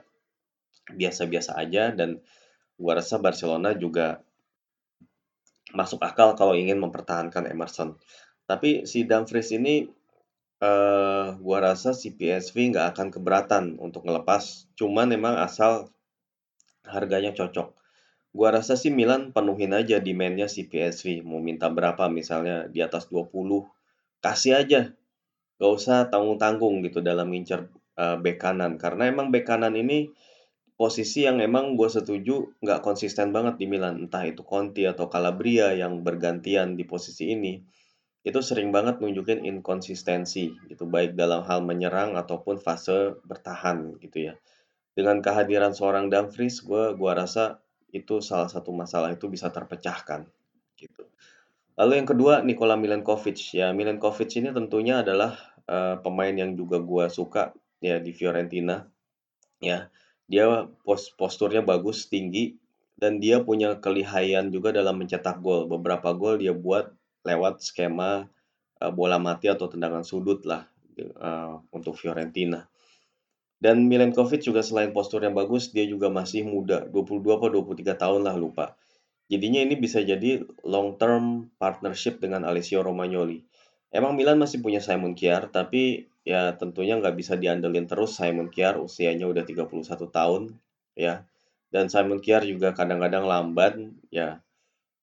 biasa-biasa 0.94 1.58
aja 1.58 1.90
dan 1.90 2.22
gua 2.78 3.02
rasa 3.02 3.18
Barcelona 3.18 3.74
juga 3.74 4.22
masuk 5.74 6.06
akal 6.06 6.38
kalau 6.38 6.54
ingin 6.54 6.78
mempertahankan 6.78 7.50
Emerson. 7.50 7.98
Tapi 8.46 8.86
si 8.86 9.10
Dumfries 9.10 9.50
ini 9.58 9.90
uh, 10.62 11.34
gua 11.42 11.74
rasa 11.74 11.98
si 11.98 12.14
PSV 12.14 12.78
nggak 12.78 12.94
akan 12.94 13.08
keberatan 13.10 13.66
untuk 13.82 14.06
ngelepas, 14.06 14.70
cuman 14.78 15.10
memang 15.10 15.42
asal 15.42 15.90
harganya 16.86 17.34
cocok. 17.34 17.74
Gua 18.38 18.54
rasa 18.54 18.78
sih 18.78 18.94
Milan 18.94 19.34
penuhin 19.34 19.74
aja 19.74 19.98
demand-nya 19.98 20.46
si 20.46 20.70
PSV, 20.70 21.26
mau 21.26 21.42
minta 21.42 21.74
berapa 21.74 22.06
misalnya 22.06 22.70
di 22.70 22.86
atas 22.86 23.10
20, 23.10 23.28
kasih 24.22 24.62
aja. 24.62 24.82
Gak 25.62 25.72
usah 25.78 26.10
tanggung-tanggung 26.10 26.82
gitu 26.86 27.06
dalam 27.06 27.30
ngincer 27.34 27.70
uh, 27.98 28.18
bek 28.18 28.42
kanan. 28.42 28.78
Karena 28.82 29.10
emang 29.10 29.30
bek 29.30 29.46
kanan 29.46 29.78
ini 29.78 30.10
posisi 30.74 31.30
yang 31.30 31.38
emang 31.38 31.78
gue 31.78 31.86
setuju 31.86 32.58
nggak 32.58 32.82
konsisten 32.82 33.30
banget 33.30 33.62
di 33.62 33.66
Milan. 33.70 34.08
Entah 34.08 34.26
itu 34.26 34.42
Conti 34.42 34.90
atau 34.90 35.06
Calabria 35.06 35.74
yang 35.78 36.02
bergantian 36.02 36.74
di 36.74 36.86
posisi 36.86 37.30
ini. 37.34 37.62
Itu 38.22 38.42
sering 38.46 38.70
banget 38.70 39.02
nunjukin 39.02 39.46
inkonsistensi 39.46 40.54
gitu. 40.70 40.90
Baik 40.90 41.18
dalam 41.18 41.46
hal 41.46 41.62
menyerang 41.66 42.18
ataupun 42.18 42.62
fase 42.62 43.18
bertahan 43.26 43.98
gitu 44.02 44.30
ya. 44.30 44.34
Dengan 44.94 45.22
kehadiran 45.22 45.74
seorang 45.74 46.10
Dumfries 46.10 46.62
gue 46.62 46.94
gua 46.98 47.14
rasa 47.16 47.62
itu 47.92 48.24
salah 48.24 48.48
satu 48.48 48.72
masalah 48.72 49.12
itu 49.14 49.28
bisa 49.28 49.52
terpecahkan 49.52 50.24
gitu 50.80 51.12
lalu 51.76 52.02
yang 52.02 52.08
kedua 52.08 52.34
Nikola 52.44 52.76
Milenkovic 52.80 53.56
ya 53.56 53.72
Milenkovic 53.72 54.32
ini 54.40 54.50
tentunya 54.52 55.04
adalah 55.04 55.38
uh, 55.70 56.00
pemain 56.00 56.34
yang 56.34 56.56
juga 56.56 56.80
gue 56.80 57.06
suka 57.08 57.56
ya 57.80 58.00
di 58.00 58.12
Fiorentina 58.12 58.88
ya 59.62 59.92
dia 60.32 60.72
pos 60.88 61.12
posturnya 61.20 61.60
bagus, 61.60 62.08
tinggi, 62.08 62.56
dan 62.96 63.20
dia 63.20 63.44
punya 63.44 63.84
kelihayan 63.84 64.48
juga 64.48 64.72
dalam 64.72 65.04
mencetak 65.04 65.44
gol. 65.44 65.68
Beberapa 65.68 66.16
gol 66.16 66.40
dia 66.40 66.56
buat 66.56 66.88
lewat 67.28 67.60
skema 67.60 68.32
uh, 68.80 68.92
bola 68.96 69.20
mati 69.20 69.52
atau 69.52 69.68
tendangan 69.68 70.08
sudut 70.08 70.40
lah 70.48 70.64
uh, 71.20 71.60
untuk 71.76 72.00
Fiorentina. 72.00 72.64
Dan 73.62 73.92
Milenkovic 73.92 74.42
juga 74.42 74.64
selain 74.64 74.96
posturnya 74.96 75.30
bagus, 75.30 75.70
dia 75.70 75.86
juga 75.86 76.08
masih 76.08 76.48
muda, 76.48 76.88
22 76.90 77.22
atau 77.38 77.50
23 77.52 77.94
tahun 77.94 78.22
lah 78.26 78.34
lupa. 78.40 78.74
Jadinya 79.32 79.64
ini 79.64 79.80
bisa 79.80 80.04
jadi 80.04 80.44
long 80.68 81.00
term 81.00 81.48
partnership 81.56 82.20
dengan 82.20 82.44
Alessio 82.44 82.84
Romagnoli. 82.84 83.40
Emang 83.88 84.20
Milan 84.20 84.36
masih 84.36 84.60
punya 84.60 84.84
Simon 84.84 85.16
Kjaer, 85.16 85.48
tapi 85.48 86.12
ya 86.28 86.52
tentunya 86.60 87.00
nggak 87.00 87.16
bisa 87.16 87.40
diandelin 87.40 87.88
terus 87.88 88.20
Simon 88.20 88.52
Kjaer 88.52 88.76
usianya 88.84 89.32
udah 89.32 89.48
31 89.48 89.88
tahun 90.12 90.44
ya. 91.00 91.24
Dan 91.72 91.88
Simon 91.88 92.20
Kjaer 92.20 92.44
juga 92.44 92.76
kadang-kadang 92.76 93.24
lambat 93.24 93.80
ya. 94.12 94.44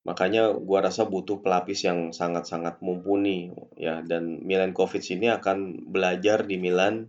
Makanya 0.05 0.53
gua 0.61 0.85
rasa 0.85 1.09
butuh 1.09 1.41
pelapis 1.41 1.89
yang 1.89 2.13
sangat-sangat 2.13 2.85
mumpuni 2.85 3.49
ya 3.81 4.05
dan 4.05 4.45
Milenkovic 4.45 5.09
ini 5.09 5.33
akan 5.33 5.89
belajar 5.89 6.45
di 6.45 6.61
Milan 6.61 7.09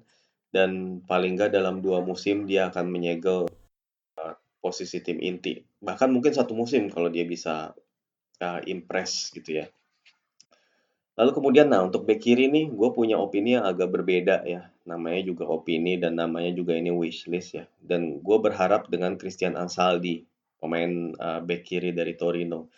dan 0.55 1.03
paling 1.03 1.35
nggak 1.35 1.51
dalam 1.51 1.83
dua 1.83 1.99
musim 1.99 2.47
dia 2.47 2.71
akan 2.71 2.87
menyegel 2.87 3.48
posisi 4.59 4.99
tim 4.99 5.19
inti. 5.19 5.59
Bahkan 5.59 6.11
mungkin 6.11 6.35
satu 6.35 6.55
musim 6.55 6.91
kalau 6.91 7.07
dia 7.07 7.23
bisa 7.23 7.71
uh, 8.43 8.59
impress 8.67 9.31
gitu 9.31 9.63
ya. 9.63 9.65
Lalu 11.19 11.35
kemudian 11.35 11.67
nah 11.67 11.83
untuk 11.83 12.07
back 12.07 12.23
kiri 12.23 12.47
nih 12.47 12.71
gue 12.71 12.89
punya 12.95 13.19
opini 13.19 13.59
yang 13.59 13.67
agak 13.67 13.91
berbeda 13.91 14.47
ya. 14.47 14.71
Namanya 14.87 15.19
juga 15.27 15.51
opini 15.51 15.99
dan 15.99 16.15
namanya 16.15 16.55
juga 16.55 16.79
ini 16.79 16.95
wishlist 16.95 17.59
ya. 17.59 17.65
Dan 17.75 18.23
gue 18.23 18.37
berharap 18.39 18.87
dengan 18.87 19.19
Christian 19.19 19.59
Ansaldi, 19.59 20.23
pemain 20.63 21.11
uh, 21.19 21.43
back 21.43 21.67
kiri 21.67 21.91
dari 21.91 22.15
Torino. 22.15 22.71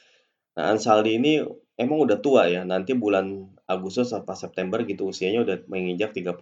Nah 0.58 0.74
Ansaldi 0.74 1.22
ini 1.22 1.38
emang 1.78 2.02
udah 2.02 2.18
tua 2.18 2.50
ya. 2.50 2.66
Nanti 2.66 2.98
bulan 2.98 3.46
Agustus 3.70 4.10
atau 4.10 4.34
September 4.34 4.82
gitu 4.90 5.14
usianya 5.14 5.46
udah 5.46 5.58
menginjak 5.70 6.10
34. 6.18 6.34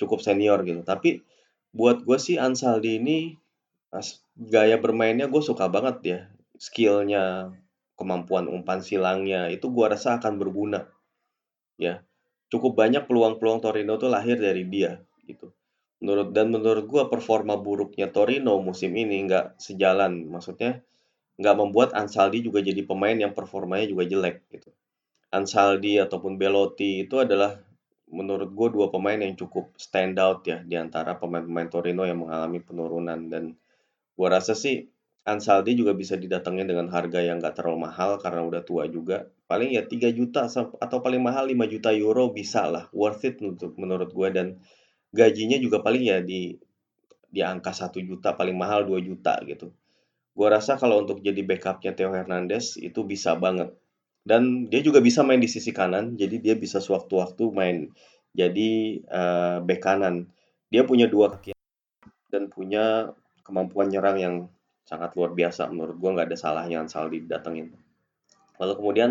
Cukup 0.00 0.24
senior 0.24 0.64
gitu. 0.64 0.80
Tapi 0.80 1.20
buat 1.76 2.08
gue 2.08 2.16
sih 2.16 2.40
Ansaldi 2.40 2.96
ini 2.96 3.36
gaya 4.38 4.76
bermainnya 4.78 5.26
gue 5.26 5.42
suka 5.42 5.66
banget 5.66 5.96
ya. 6.02 6.20
Skillnya 6.60 7.54
kemampuan 8.00 8.48
umpan 8.48 8.80
silangnya 8.80 9.52
itu 9.52 9.68
gua 9.68 9.92
rasa 9.92 10.16
akan 10.16 10.40
berguna. 10.40 10.88
Ya. 11.76 12.00
Cukup 12.48 12.72
banyak 12.80 13.04
peluang-peluang 13.04 13.60
Torino 13.60 14.00
tuh 14.00 14.08
lahir 14.08 14.40
dari 14.40 14.64
dia 14.64 15.04
gitu. 15.28 15.52
Menurut 16.00 16.32
dan 16.32 16.48
menurut 16.48 16.88
gua 16.88 17.12
performa 17.12 17.60
buruknya 17.60 18.08
Torino 18.08 18.56
musim 18.64 18.96
ini 18.96 19.28
nggak 19.28 19.60
sejalan. 19.60 20.32
Maksudnya 20.32 20.80
nggak 21.36 21.56
membuat 21.60 21.92
Ansaldi 21.92 22.40
juga 22.40 22.64
jadi 22.64 22.80
pemain 22.88 23.14
yang 23.14 23.36
performanya 23.36 23.84
juga 23.84 24.08
jelek 24.08 24.48
gitu. 24.48 24.72
Ansaldi 25.30 26.00
ataupun 26.00 26.40
Belotti 26.40 27.04
itu 27.06 27.20
adalah 27.20 27.54
menurut 28.10 28.50
gue 28.50 28.68
dua 28.74 28.90
pemain 28.90 29.14
yang 29.14 29.38
cukup 29.38 29.70
stand 29.78 30.18
out 30.18 30.42
ya 30.42 30.58
di 30.66 30.74
antara 30.74 31.14
pemain-pemain 31.14 31.70
Torino 31.70 32.02
yang 32.02 32.26
mengalami 32.26 32.58
penurunan 32.58 33.30
dan 33.30 33.54
gua 34.20 34.36
rasa 34.36 34.52
sih 34.52 34.92
Ansaldi 35.24 35.76
juga 35.76 35.92
bisa 35.96 36.16
didatengin 36.16 36.64
dengan 36.64 36.88
harga 36.92 37.20
yang 37.20 37.40
nggak 37.40 37.56
terlalu 37.56 37.88
mahal 37.88 38.16
karena 38.20 38.40
udah 38.44 38.62
tua 38.64 38.84
juga. 38.88 39.28
Paling 39.48 39.76
ya 39.76 39.84
3 39.84 40.12
juta 40.16 40.48
atau 40.80 40.98
paling 41.04 41.20
mahal 41.20 41.48
5 41.48 41.72
juta 41.72 41.92
euro 41.92 42.32
bisa 42.32 42.64
lah, 42.68 42.88
worth 42.92 43.24
it 43.28 43.36
untuk 43.44 43.76
menurut 43.76 44.12
gue 44.12 44.28
dan 44.32 44.46
gajinya 45.12 45.60
juga 45.60 45.84
paling 45.84 46.08
ya 46.08 46.18
di 46.24 46.56
di 47.30 47.40
angka 47.44 47.72
1 47.72 48.00
juta, 48.00 48.32
paling 48.34 48.56
mahal 48.56 48.88
2 48.88 48.96
juta 49.04 49.36
gitu. 49.44 49.70
Gue 50.32 50.48
rasa 50.48 50.80
kalau 50.80 51.04
untuk 51.04 51.20
jadi 51.20 51.40
backupnya 51.44 51.92
Theo 51.92 52.10
Hernandez 52.16 52.80
itu 52.80 53.04
bisa 53.04 53.36
banget. 53.36 53.76
Dan 54.24 54.68
dia 54.72 54.80
juga 54.84 55.00
bisa 55.00 55.24
main 55.24 55.40
di 55.40 55.48
sisi 55.48 55.72
kanan, 55.72 56.16
jadi 56.16 56.36
dia 56.40 56.54
bisa 56.56 56.76
sewaktu-waktu 56.80 57.44
main 57.52 57.76
jadi 58.32 59.00
uh, 59.10 59.58
back 59.64 59.80
kanan. 59.84 60.32
Dia 60.72 60.86
punya 60.86 61.10
dua 61.10 61.34
kaki 61.34 61.52
dan 62.30 62.46
punya 62.46 63.10
kemampuan 63.50 63.90
nyerang 63.90 64.16
yang 64.22 64.34
sangat 64.86 65.14
luar 65.18 65.34
biasa 65.34 65.70
menurut 65.70 65.98
gue 65.98 66.10
nggak 66.10 66.28
ada 66.30 66.38
salahnya 66.38 66.82
Ansaldi 66.82 67.26
didatengin. 67.26 67.74
Lalu 68.62 68.72
kemudian 68.78 69.10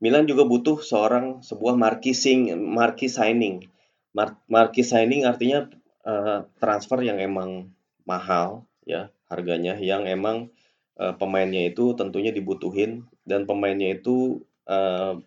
Milan 0.00 0.24
juga 0.24 0.48
butuh 0.48 0.80
seorang 0.80 1.44
sebuah 1.44 1.76
marquising 1.76 2.56
marquis 2.56 3.20
signing. 3.20 3.68
Mar 4.16 4.40
marquis 4.48 4.88
signing 4.88 5.28
artinya 5.28 5.68
uh, 6.08 6.48
transfer 6.56 7.04
yang 7.04 7.20
emang 7.20 7.68
mahal 8.08 8.64
ya 8.88 9.12
harganya 9.28 9.76
yang 9.76 10.08
emang 10.08 10.48
uh, 10.96 11.12
pemainnya 11.14 11.68
itu 11.68 11.92
tentunya 11.94 12.32
dibutuhin 12.32 13.04
dan 13.28 13.44
pemainnya 13.44 13.92
itu 13.92 14.40
uh, 14.66 15.20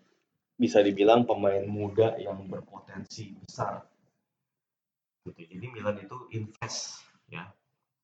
bisa 0.58 0.82
dibilang 0.82 1.22
pemain 1.22 1.62
muda 1.66 2.18
yang 2.18 2.46
berpotensi 2.50 3.30
besar. 3.46 3.86
Gitu. 5.22 5.54
Jadi 5.54 5.66
Milan 5.70 5.96
itu 6.02 6.16
invest 6.34 7.00
ya 7.30 7.46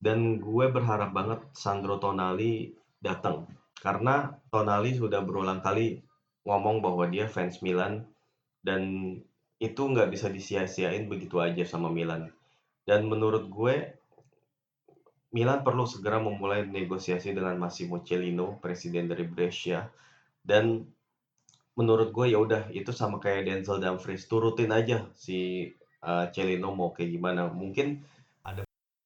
dan 0.01 0.41
gue 0.41 0.67
berharap 0.73 1.13
banget 1.13 1.41
Sandro 1.53 2.01
Tonali 2.01 2.73
datang 3.01 3.45
karena 3.81 4.37
Tonali 4.53 4.97
sudah 4.97 5.25
berulang 5.25 5.65
kali 5.65 6.05
ngomong 6.45 6.85
bahwa 6.85 7.09
dia 7.09 7.29
fans 7.29 7.61
Milan 7.65 8.09
dan 8.61 8.83
itu 9.61 9.83
nggak 9.85 10.09
bisa 10.09 10.33
disia-siain 10.33 11.09
begitu 11.09 11.37
aja 11.41 11.65
sama 11.69 11.93
Milan. 11.93 12.33
Dan 12.85 13.09
menurut 13.09 13.49
gue 13.53 14.01
Milan 15.31 15.63
perlu 15.63 15.87
segera 15.87 16.19
memulai 16.19 16.67
negosiasi 16.67 17.31
dengan 17.31 17.55
Massimo 17.61 18.03
Cellino, 18.03 18.59
presiden 18.59 19.07
dari 19.07 19.29
Brescia. 19.29 19.87
Dan 20.41 20.83
menurut 21.77 22.11
gue 22.11 22.35
ya 22.35 22.41
udah 22.41 22.73
itu 22.73 22.91
sama 22.91 23.21
kayak 23.23 23.47
Denzel 23.47 23.79
Dumfries, 23.79 24.27
turutin 24.27 24.75
aja 24.75 25.07
si 25.15 25.71
uh, 26.03 26.27
Cellino 26.33 26.73
mau 26.73 26.91
kayak 26.91 27.15
gimana. 27.15 27.53
Mungkin 27.53 28.01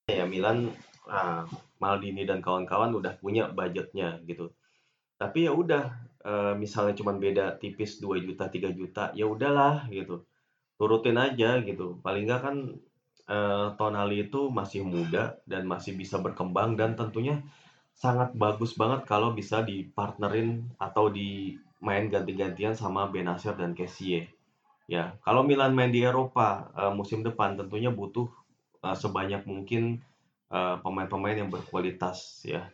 ya 0.08 0.28
Milan 0.28 0.68
uh, 1.08 1.48
Maldini 1.80 2.28
dan 2.28 2.44
kawan-kawan 2.44 2.92
udah 2.92 3.16
punya 3.16 3.48
budgetnya 3.48 4.20
gitu. 4.28 4.52
Tapi 5.16 5.48
ya 5.48 5.52
udah 5.56 5.84
uh, 6.24 6.52
misalnya 6.56 6.92
cuma 7.00 7.16
beda 7.16 7.56
tipis 7.56 8.00
2 8.00 8.20
juta 8.20 8.52
3 8.52 8.68
juta 8.76 9.12
ya 9.16 9.24
udahlah 9.24 9.88
gitu. 9.88 10.28
Turutin 10.76 11.16
aja 11.16 11.60
gitu. 11.64 12.00
Paling 12.04 12.28
nggak 12.28 12.40
kan 12.44 12.56
uh, 13.32 13.72
Tonali 13.80 14.28
itu 14.28 14.52
masih 14.52 14.84
muda 14.84 15.40
dan 15.48 15.64
masih 15.64 15.96
bisa 15.96 16.20
berkembang 16.20 16.76
dan 16.76 16.98
tentunya 16.98 17.40
sangat 17.94 18.34
bagus 18.34 18.74
banget 18.74 19.06
kalau 19.06 19.32
bisa 19.32 19.62
dipartnerin 19.62 20.66
atau 20.82 21.08
di 21.08 21.56
main 21.78 22.10
ganti-gantian 22.10 22.74
sama 22.76 23.08
Benacer 23.08 23.54
dan 23.56 23.72
Kessie. 23.72 24.28
Ya, 24.84 25.16
kalau 25.24 25.48
Milan 25.48 25.72
main 25.72 25.88
di 25.88 26.04
Eropa 26.04 26.68
uh, 26.76 26.92
musim 26.92 27.24
depan 27.24 27.56
tentunya 27.56 27.88
butuh 27.88 28.28
uh, 28.84 28.92
sebanyak 28.92 29.48
mungkin 29.48 30.04
Eh, 30.54 30.76
pemain-pemain 30.86 31.34
yang 31.34 31.50
berkualitas 31.50 32.46
ya. 32.46 32.70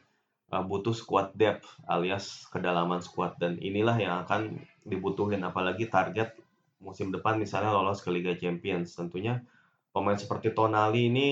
Uh, 0.50 0.66
butuh 0.66 0.90
squad 0.90 1.30
depth 1.38 1.64
alias 1.86 2.44
kedalaman 2.50 3.00
squad. 3.00 3.38
Dan 3.40 3.56
inilah 3.56 3.96
yang 3.96 4.26
akan 4.26 4.58
dibutuhin 4.84 5.40
apalagi 5.46 5.86
target 5.86 6.34
musim 6.82 7.14
depan 7.14 7.38
misalnya 7.38 7.72
lolos 7.72 8.04
ke 8.04 8.10
Liga 8.12 8.36
Champions. 8.36 8.92
Tentunya 8.98 9.40
pemain 9.94 10.18
seperti 10.18 10.52
Tonali 10.52 11.08
ini 11.08 11.28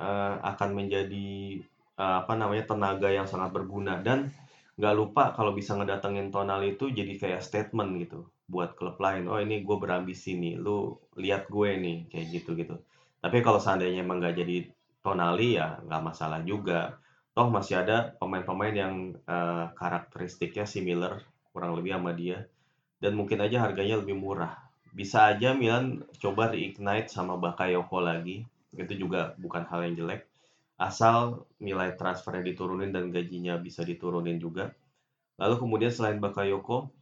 uh, 0.00 0.42
akan 0.42 0.74
menjadi 0.74 1.60
uh, 2.00 2.24
apa 2.26 2.34
namanya 2.34 2.72
tenaga 2.72 3.12
yang 3.12 3.28
sangat 3.30 3.52
berguna. 3.54 4.00
Dan 4.02 4.32
nggak 4.80 4.94
lupa 4.96 5.36
kalau 5.36 5.54
bisa 5.54 5.76
ngedatengin 5.78 6.32
Tonali 6.34 6.74
itu 6.74 6.90
jadi 6.90 7.12
kayak 7.14 7.44
statement 7.44 7.94
gitu 8.02 8.26
buat 8.48 8.74
klub 8.74 8.98
lain. 8.98 9.28
Oh 9.30 9.38
ini 9.38 9.62
gue 9.62 9.76
berambisi 9.78 10.34
nih. 10.34 10.58
Lu 10.58 10.98
lihat 11.14 11.46
gue 11.46 11.76
nih 11.78 11.96
kayak 12.10 12.26
gitu 12.32 12.56
gitu 12.58 12.80
tapi 13.20 13.40
kalau 13.40 13.58
seandainya 13.58 14.04
emang 14.04 14.22
nggak 14.22 14.36
jadi 14.36 14.56
Tonali 15.06 15.54
ya 15.54 15.78
nggak 15.86 16.02
masalah 16.02 16.42
juga. 16.42 16.98
Toh 17.36 17.52
masih 17.52 17.84
ada 17.84 18.16
pemain-pemain 18.16 18.74
yang 18.74 18.94
uh, 19.28 19.70
karakteristiknya 19.76 20.64
similar 20.64 21.20
kurang 21.52 21.76
lebih 21.76 21.94
sama 21.94 22.16
dia 22.16 22.48
dan 22.98 23.12
mungkin 23.14 23.38
aja 23.44 23.62
harganya 23.62 24.00
lebih 24.00 24.16
murah. 24.16 24.56
Bisa 24.96 25.28
aja 25.30 25.52
Milan 25.52 26.00
coba 26.16 26.48
reignite 26.48 27.12
sama 27.12 27.36
Bakayoko 27.36 28.00
lagi. 28.00 28.48
Itu 28.72 28.96
juga 28.96 29.36
bukan 29.36 29.68
hal 29.68 29.86
yang 29.86 29.96
jelek. 29.96 30.22
asal 30.76 31.48
nilai 31.56 31.96
transfernya 31.96 32.52
diturunin 32.52 32.92
dan 32.92 33.08
gajinya 33.08 33.56
bisa 33.56 33.80
diturunin 33.80 34.36
juga. 34.36 34.76
Lalu 35.40 35.56
kemudian 35.56 35.88
selain 35.88 36.20
Bakayoko, 36.20 36.92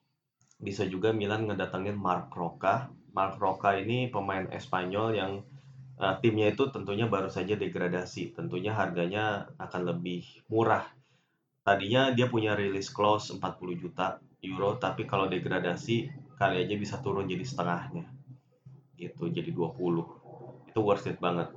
bisa 0.63 0.87
juga 0.87 1.11
Milan 1.11 1.51
ngedatengin 1.51 1.99
Mark 1.99 2.31
Roca. 2.31 2.87
Mark 3.11 3.35
Roca 3.43 3.75
ini 3.75 4.07
pemain 4.15 4.47
Espanyol 4.55 5.19
yang 5.19 5.33
uh, 5.99 6.15
timnya 6.19 6.51
itu 6.51 6.71
tentunya 6.71 7.07
baru 7.07 7.31
saja 7.31 7.55
degradasi. 7.55 8.35
Tentunya 8.35 8.75
harganya 8.75 9.51
akan 9.61 9.95
lebih 9.95 10.27
murah. 10.51 10.87
Tadinya 11.65 12.13
dia 12.13 12.29
punya 12.29 12.53
release 12.53 12.93
clause 12.93 13.33
40 13.33 13.83
juta 13.83 14.21
euro, 14.45 14.77
tapi 14.77 15.09
kalau 15.09 15.31
degradasi 15.31 16.13
kali 16.37 16.69
aja 16.69 16.75
bisa 16.77 17.01
turun 17.01 17.25
jadi 17.25 17.41
setengahnya. 17.41 18.05
Gitu, 19.01 19.33
jadi 19.33 19.49
20. 19.49 20.69
Itu 20.71 20.81
worth 20.85 21.09
it 21.09 21.17
banget. 21.23 21.49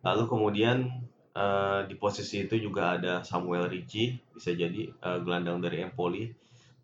Lalu 0.00 0.24
kemudian 0.32 1.04
uh, 1.36 1.84
di 1.84 1.94
posisi 2.00 2.48
itu 2.48 2.56
juga 2.56 2.96
ada 2.96 3.20
Samuel 3.20 3.68
Ricci, 3.68 4.16
bisa 4.32 4.56
jadi 4.56 4.88
uh, 5.04 5.20
gelandang 5.20 5.60
dari 5.60 5.84
Empoli. 5.84 6.32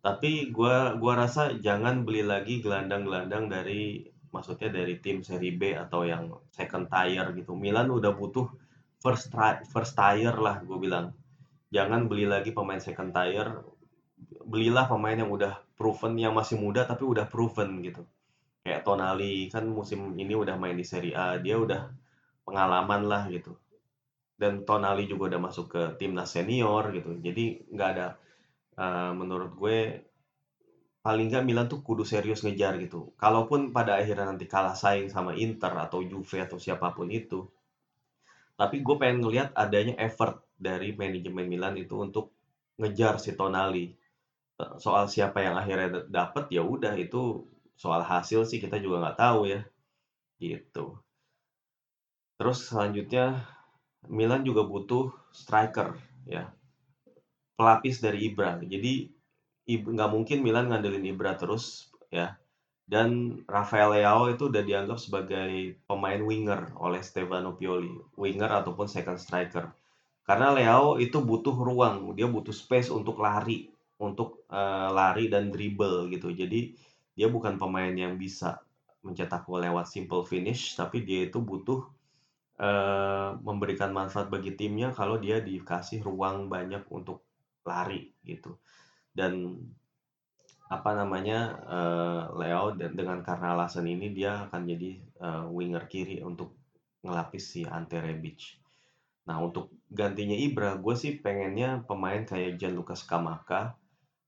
Tapi 0.04 0.52
gua 0.52 0.94
gua 1.00 1.26
rasa 1.26 1.56
jangan 1.58 2.06
beli 2.06 2.22
lagi 2.22 2.62
gelandang-gelandang 2.62 3.50
dari 3.50 4.06
maksudnya 4.36 4.68
dari 4.68 5.00
tim 5.00 5.24
seri 5.24 5.56
B 5.56 5.72
atau 5.72 6.04
yang 6.04 6.28
second 6.52 6.92
tier 6.92 7.24
gitu. 7.32 7.56
Milan 7.56 7.88
udah 7.88 8.12
butuh 8.12 8.52
first 9.00 9.32
try, 9.32 9.64
first 9.64 9.96
tier 9.96 10.36
lah 10.36 10.60
gue 10.60 10.76
bilang. 10.76 11.16
Jangan 11.72 12.04
beli 12.06 12.28
lagi 12.28 12.52
pemain 12.52 12.78
second 12.78 13.16
tier. 13.16 13.64
Belilah 14.44 14.84
pemain 14.84 15.16
yang 15.16 15.32
udah 15.32 15.56
proven 15.74 16.20
yang 16.20 16.36
masih 16.36 16.60
muda 16.60 16.84
tapi 16.84 17.08
udah 17.08 17.24
proven 17.24 17.80
gitu. 17.80 18.04
Kayak 18.62 18.84
Tonali 18.84 19.48
kan 19.48 19.64
musim 19.64 20.14
ini 20.20 20.36
udah 20.36 20.58
main 20.60 20.76
di 20.76 20.84
Serie 20.84 21.14
A, 21.14 21.40
dia 21.40 21.56
udah 21.56 21.88
pengalaman 22.44 23.08
lah 23.08 23.26
gitu. 23.32 23.56
Dan 24.36 24.68
Tonali 24.68 25.08
juga 25.08 25.32
udah 25.32 25.40
masuk 25.40 25.66
ke 25.72 25.82
timnas 25.96 26.30
senior 26.34 26.92
gitu. 26.92 27.16
Jadi 27.18 27.66
nggak 27.72 27.88
ada 27.96 28.06
uh, 28.76 29.12
menurut 29.16 29.52
gue 29.56 29.78
paling 31.06 31.30
nggak 31.30 31.46
Milan 31.46 31.70
tuh 31.70 31.86
kudu 31.86 32.02
serius 32.02 32.42
ngejar 32.42 32.82
gitu. 32.82 33.14
Kalaupun 33.14 33.70
pada 33.70 33.94
akhirnya 33.94 34.26
nanti 34.26 34.50
kalah 34.50 34.74
saing 34.74 35.06
sama 35.06 35.38
Inter 35.38 35.70
atau 35.78 36.02
Juve 36.02 36.42
atau 36.42 36.58
siapa 36.58 36.90
pun 36.90 37.06
itu, 37.14 37.46
tapi 38.58 38.82
gue 38.82 38.96
pengen 38.98 39.22
ngelihat 39.22 39.54
adanya 39.54 39.94
effort 40.02 40.42
dari 40.58 40.98
manajemen 40.98 41.46
Milan 41.46 41.78
itu 41.78 41.94
untuk 41.94 42.34
ngejar 42.82 43.22
si 43.22 43.38
Tonali. 43.38 43.94
Soal 44.82 45.06
siapa 45.06 45.46
yang 45.46 45.54
akhirnya 45.54 46.10
dapet 46.10 46.50
ya 46.50 46.66
udah 46.66 46.98
itu 46.98 47.46
soal 47.78 48.02
hasil 48.02 48.42
sih 48.48 48.58
kita 48.58 48.82
juga 48.82 48.98
nggak 49.04 49.18
tahu 49.22 49.46
ya, 49.46 49.62
gitu. 50.42 50.98
Terus 52.34 52.66
selanjutnya 52.66 53.46
Milan 54.10 54.42
juga 54.42 54.66
butuh 54.66 55.14
striker 55.30 55.94
ya, 56.26 56.50
pelapis 57.54 58.02
dari 58.02 58.32
Ibra. 58.32 58.58
Jadi 58.64 59.12
nggak 59.66 60.10
mungkin 60.14 60.46
Milan 60.46 60.70
ngandelin 60.70 61.04
Ibra 61.10 61.34
terus 61.34 61.90
ya. 62.08 62.38
Dan 62.86 63.42
Rafael 63.50 63.98
Leao 63.98 64.30
itu 64.30 64.46
udah 64.46 64.62
dianggap 64.62 65.02
sebagai 65.02 65.74
pemain 65.90 66.22
winger 66.22 66.70
oleh 66.78 67.02
Stefano 67.02 67.58
Pioli, 67.58 67.90
winger 68.14 68.46
ataupun 68.46 68.86
second 68.86 69.18
striker. 69.18 69.74
Karena 70.22 70.54
Leao 70.54 71.02
itu 71.02 71.18
butuh 71.18 71.54
ruang, 71.54 72.14
dia 72.14 72.30
butuh 72.30 72.54
space 72.54 72.94
untuk 72.94 73.18
lari, 73.18 73.66
untuk 73.98 74.46
uh, 74.54 74.94
lari 74.94 75.26
dan 75.26 75.50
dribble 75.50 76.06
gitu. 76.14 76.30
Jadi 76.30 76.78
dia 77.18 77.26
bukan 77.26 77.58
pemain 77.58 77.90
yang 77.90 78.14
bisa 78.14 78.62
mencetak 79.02 79.42
gol 79.50 79.66
lewat 79.66 79.90
simple 79.90 80.22
finish, 80.22 80.78
tapi 80.78 81.02
dia 81.02 81.26
itu 81.26 81.42
butuh 81.42 81.90
uh, 82.62 83.34
memberikan 83.42 83.90
manfaat 83.90 84.30
bagi 84.30 84.54
timnya 84.54 84.94
kalau 84.94 85.18
dia 85.18 85.42
dikasih 85.42 86.06
ruang 86.06 86.46
banyak 86.46 86.86
untuk 86.86 87.26
lari 87.66 88.14
gitu 88.22 88.54
dan 89.16 89.56
apa 90.66 90.90
namanya 90.92 91.56
uh, 91.64 92.22
Leo 92.36 92.74
dan 92.76 92.92
dengan 92.92 93.24
karena 93.24 93.56
alasan 93.56 93.88
ini 93.88 94.12
dia 94.12 94.50
akan 94.50 94.62
jadi 94.66 94.90
uh, 95.22 95.44
winger 95.48 95.88
kiri 95.88 96.20
untuk 96.20 96.52
ngelapis 97.06 97.44
si 97.46 97.62
Ante 97.62 98.02
Rebic. 98.02 98.58
Nah 99.30 99.38
untuk 99.40 99.70
gantinya 99.88 100.34
Ibra, 100.34 100.74
gue 100.76 100.94
sih 100.98 101.22
pengennya 101.22 101.86
pemain 101.86 102.18
kayak 102.26 102.58
Gianluca 102.58 102.98
Scamacca, 102.98 103.78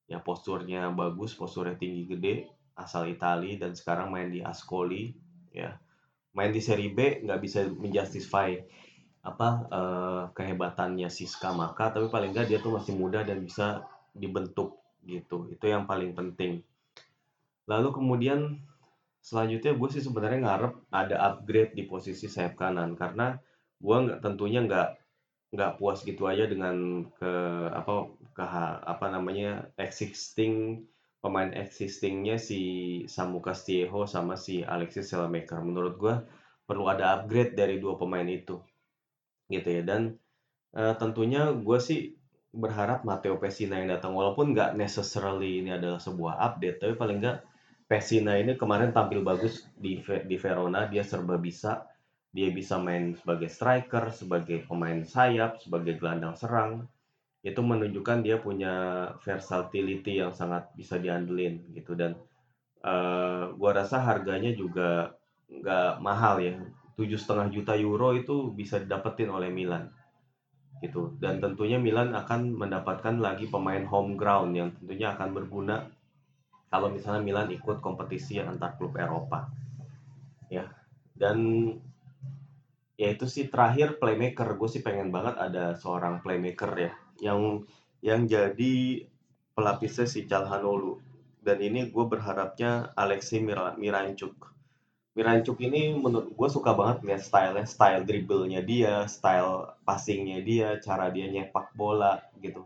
ya 0.06 0.18
posturnya 0.22 0.94
bagus, 0.94 1.34
posturnya 1.34 1.74
tinggi 1.74 2.06
gede, 2.06 2.34
asal 2.78 3.10
Itali 3.10 3.58
dan 3.58 3.74
sekarang 3.74 4.14
main 4.14 4.30
di 4.30 4.38
Ascoli, 4.38 5.10
ya 5.50 5.74
main 6.38 6.54
di 6.54 6.62
Serie 6.62 6.94
B 6.94 7.26
nggak 7.26 7.40
bisa 7.42 7.66
menjustify 7.66 8.54
apa 9.26 9.48
uh, 9.74 10.22
kehebatannya 10.38 11.10
si 11.10 11.26
Scamacca, 11.26 11.98
tapi 11.98 12.06
paling 12.06 12.30
nggak 12.30 12.46
dia 12.46 12.58
tuh 12.62 12.78
masih 12.78 12.94
muda 12.94 13.26
dan 13.26 13.42
bisa 13.42 13.82
dibentuk 14.14 14.77
gitu. 15.04 15.50
Itu 15.52 15.64
yang 15.68 15.84
paling 15.84 16.16
penting. 16.16 16.64
Lalu 17.68 17.88
kemudian 17.92 18.58
selanjutnya 19.22 19.76
gue 19.76 19.88
sih 19.92 20.02
sebenarnya 20.02 20.40
ngarep 20.46 20.74
ada 20.88 21.16
upgrade 21.34 21.76
di 21.76 21.84
posisi 21.84 22.26
sayap 22.26 22.56
kanan. 22.56 22.96
Karena 22.96 23.36
gue 23.78 23.96
nggak 23.96 24.20
tentunya 24.24 24.64
nggak 24.64 24.88
nggak 25.48 25.74
puas 25.80 26.04
gitu 26.04 26.28
aja 26.28 26.44
dengan 26.44 27.08
ke 27.16 27.32
apa 27.72 28.12
ke 28.36 28.44
apa 28.84 29.06
namanya 29.08 29.72
existing 29.80 30.84
pemain 31.24 31.50
existingnya 31.50 32.36
si 32.36 32.60
Samu 33.08 33.40
Castillejo 33.40 34.04
sama 34.04 34.36
si 34.36 34.60
Alexis 34.62 35.10
Selamaker 35.10 35.58
menurut 35.64 35.94
gue 35.98 36.14
perlu 36.68 36.84
ada 36.86 37.16
upgrade 37.16 37.56
dari 37.56 37.80
dua 37.80 37.96
pemain 37.96 38.28
itu. 38.28 38.60
Gitu 39.48 39.80
ya. 39.80 39.82
Dan 39.82 40.20
uh, 40.76 40.92
tentunya 41.00 41.48
gue 41.56 41.78
sih 41.80 42.17
berharap 42.52 43.04
Matteo 43.04 43.36
Pessina 43.36 43.76
yang 43.76 43.92
datang 43.92 44.16
walaupun 44.16 44.56
nggak 44.56 44.72
necessarily 44.74 45.60
ini 45.60 45.76
adalah 45.76 46.00
sebuah 46.00 46.40
update 46.40 46.80
tapi 46.80 46.94
paling 46.96 47.20
nggak 47.20 47.38
Pessina 47.88 48.36
ini 48.36 48.52
kemarin 48.52 48.92
tampil 48.92 49.24
bagus 49.24 49.64
di 49.72 49.96
di 50.04 50.36
Verona 50.36 50.84
dia 50.84 51.00
serba 51.00 51.40
bisa. 51.40 51.88
Dia 52.28 52.52
bisa 52.52 52.76
main 52.76 53.16
sebagai 53.16 53.48
striker 53.48 54.12
sebagai 54.12 54.68
pemain 54.68 55.00
sayap 55.00 55.64
sebagai 55.64 55.96
gelandang 55.96 56.36
serang. 56.36 56.84
Itu 57.40 57.64
menunjukkan 57.64 58.20
dia 58.20 58.36
punya 58.36 59.08
versatility 59.24 60.20
yang 60.20 60.36
sangat 60.36 60.68
bisa 60.76 61.00
diandelin 61.00 61.64
gitu. 61.72 61.96
Dan 61.96 62.20
uh, 62.84 63.56
gua 63.56 63.80
rasa 63.80 64.04
harganya 64.04 64.52
juga 64.52 65.16
nggak 65.48 66.04
mahal 66.04 66.44
ya. 66.44 66.60
Tujuh 66.92 67.16
setengah 67.16 67.48
juta 67.48 67.72
euro 67.72 68.12
itu 68.12 68.52
bisa 68.52 68.76
didapetin 68.76 69.32
oleh 69.32 69.48
Milan 69.48 69.88
gitu. 70.78 71.14
Dan 71.18 71.42
tentunya 71.42 71.78
Milan 71.78 72.14
akan 72.14 72.54
mendapatkan 72.54 73.18
lagi 73.18 73.50
pemain 73.50 73.82
home 73.86 74.14
ground 74.14 74.54
yang 74.54 74.70
tentunya 74.78 75.14
akan 75.14 75.34
berguna 75.34 75.86
kalau 76.68 76.92
misalnya 76.92 77.24
Milan 77.24 77.48
ikut 77.50 77.80
kompetisi 77.80 78.38
antar 78.38 78.76
klub 78.76 78.94
Eropa. 78.94 79.48
Ya 80.48 80.70
dan 81.18 81.38
ya 82.94 83.08
itu 83.10 83.26
sih 83.26 83.50
terakhir 83.50 83.98
playmaker. 83.98 84.54
Gue 84.54 84.70
sih 84.70 84.82
pengen 84.84 85.10
banget 85.10 85.34
ada 85.38 85.74
seorang 85.74 86.22
playmaker 86.22 86.72
ya 86.78 86.92
yang 87.18 87.66
yang 87.98 88.30
jadi 88.30 89.04
pelapisnya 89.58 90.06
si 90.06 90.30
Calhanoglu. 90.30 91.02
Dan 91.38 91.64
ini 91.64 91.88
gue 91.88 92.04
berharapnya 92.04 92.92
Alexei 92.92 93.40
Mirancuk 93.40 94.57
Mirancuk 95.18 95.58
ini 95.66 95.98
menurut 95.98 96.30
gue 96.30 96.46
suka 96.46 96.78
banget 96.78 97.02
lihat 97.02 97.26
stylenya, 97.26 97.66
style 97.66 98.06
dribblenya 98.06 98.62
dia, 98.62 99.02
style 99.10 99.74
passingnya 99.82 100.38
dia, 100.46 100.78
cara 100.78 101.10
dia 101.10 101.26
nyepak 101.26 101.74
bola 101.74 102.22
gitu. 102.38 102.62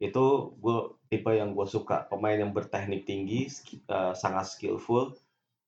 Itu 0.00 0.56
gue 0.64 0.96
tipe 1.12 1.28
yang 1.28 1.52
gue 1.52 1.68
suka, 1.68 2.08
pemain 2.08 2.40
yang 2.40 2.56
berteknik 2.56 3.04
tinggi, 3.04 3.52
uh, 3.92 4.16
sangat 4.16 4.48
skillful, 4.48 5.12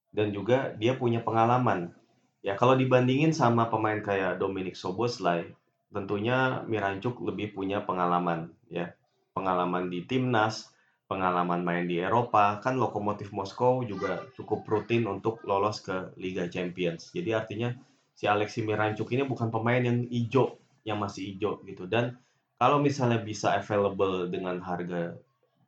dan 0.09 0.33
juga 0.33 0.73
dia 0.73 0.97
punya 0.97 1.21
pengalaman. 1.21 1.93
Ya 2.41 2.57
kalau 2.57 2.73
dibandingin 2.73 3.29
sama 3.29 3.69
pemain 3.69 4.01
kayak 4.01 4.41
Dominic 4.41 4.73
Soboslai, 4.73 5.53
tentunya 5.93 6.65
Mirancuk 6.65 7.21
lebih 7.21 7.53
punya 7.53 7.85
pengalaman 7.85 8.49
ya, 8.73 8.89
pengalaman 9.37 9.93
di 9.93 10.01
timnas, 10.01 10.72
pengalaman 11.13 11.61
main 11.61 11.85
di 11.85 12.01
Eropa, 12.01 12.57
kan 12.57 12.81
Lokomotif 12.81 13.29
Moskow 13.29 13.85
juga 13.85 14.25
cukup 14.33 14.65
rutin 14.65 15.05
untuk 15.05 15.45
lolos 15.45 15.85
ke 15.85 16.09
Liga 16.17 16.49
Champions. 16.49 17.13
Jadi 17.13 17.29
artinya 17.37 17.69
si 18.17 18.25
Alexi 18.25 18.65
Mirancuk 18.65 19.13
ini 19.13 19.21
bukan 19.21 19.53
pemain 19.53 19.77
yang 19.77 20.09
hijau, 20.09 20.57
yang 20.81 20.97
masih 20.97 21.29
hijau 21.29 21.61
gitu. 21.69 21.85
Dan 21.85 22.17
kalau 22.57 22.81
misalnya 22.81 23.21
bisa 23.21 23.53
available 23.53 24.25
dengan 24.33 24.57
harga 24.65 25.13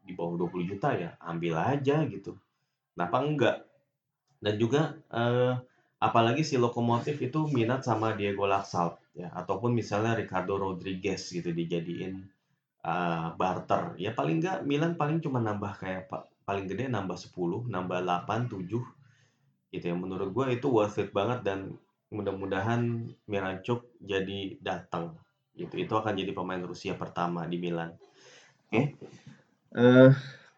di 0.01 0.17
bawah 0.17 0.49
20 0.49 0.69
juta 0.73 0.97
ya 0.97 1.13
ambil 1.21 1.61
aja 1.61 2.01
gitu. 2.09 2.33
Kenapa 2.97 3.17
enggak? 3.21 3.57
Dan 4.41 4.57
juga 4.57 4.97
eh, 5.13 5.53
apalagi 6.01 6.41
si 6.41 6.57
Lokomotif 6.57 7.21
itu 7.21 7.45
minat 7.53 7.85
sama 7.85 8.17
Diego 8.17 8.49
Laxalt 8.49 8.97
ya 9.13 9.29
ataupun 9.31 9.73
misalnya 9.73 10.17
Ricardo 10.17 10.57
Rodriguez 10.57 11.21
gitu 11.29 11.49
dijadiin 11.53 12.34
uh, 12.85 13.33
barter. 13.35 13.97
Ya 13.97 14.13
paling 14.13 14.39
nggak 14.39 14.63
Milan 14.63 14.93
paling 14.95 15.19
cuma 15.19 15.41
nambah 15.41 15.81
kayak 15.81 16.07
paling 16.45 16.69
gede 16.69 16.87
nambah 16.87 17.17
10, 17.17 17.65
nambah 17.67 17.99
8, 18.05 18.53
7 18.53 19.73
gitu 19.73 19.85
ya. 19.89 19.95
Menurut 19.97 20.29
gue 20.31 20.45
itu 20.53 20.69
worth 20.69 21.01
it 21.01 21.09
banget 21.09 21.41
dan 21.41 21.73
mudah-mudahan 22.13 23.09
Mirancuk 23.25 23.89
jadi 23.97 24.61
datang 24.61 25.17
Itu 25.57 25.79
itu 25.79 25.91
akan 25.95 26.13
jadi 26.13 26.31
pemain 26.35 26.61
Rusia 26.61 26.93
pertama 26.99 27.47
di 27.49 27.57
Milan. 27.57 27.95
Oke. 28.69 28.69
Okay. 28.69 28.85
Uh, 29.71 29.79
eh, 29.79 30.09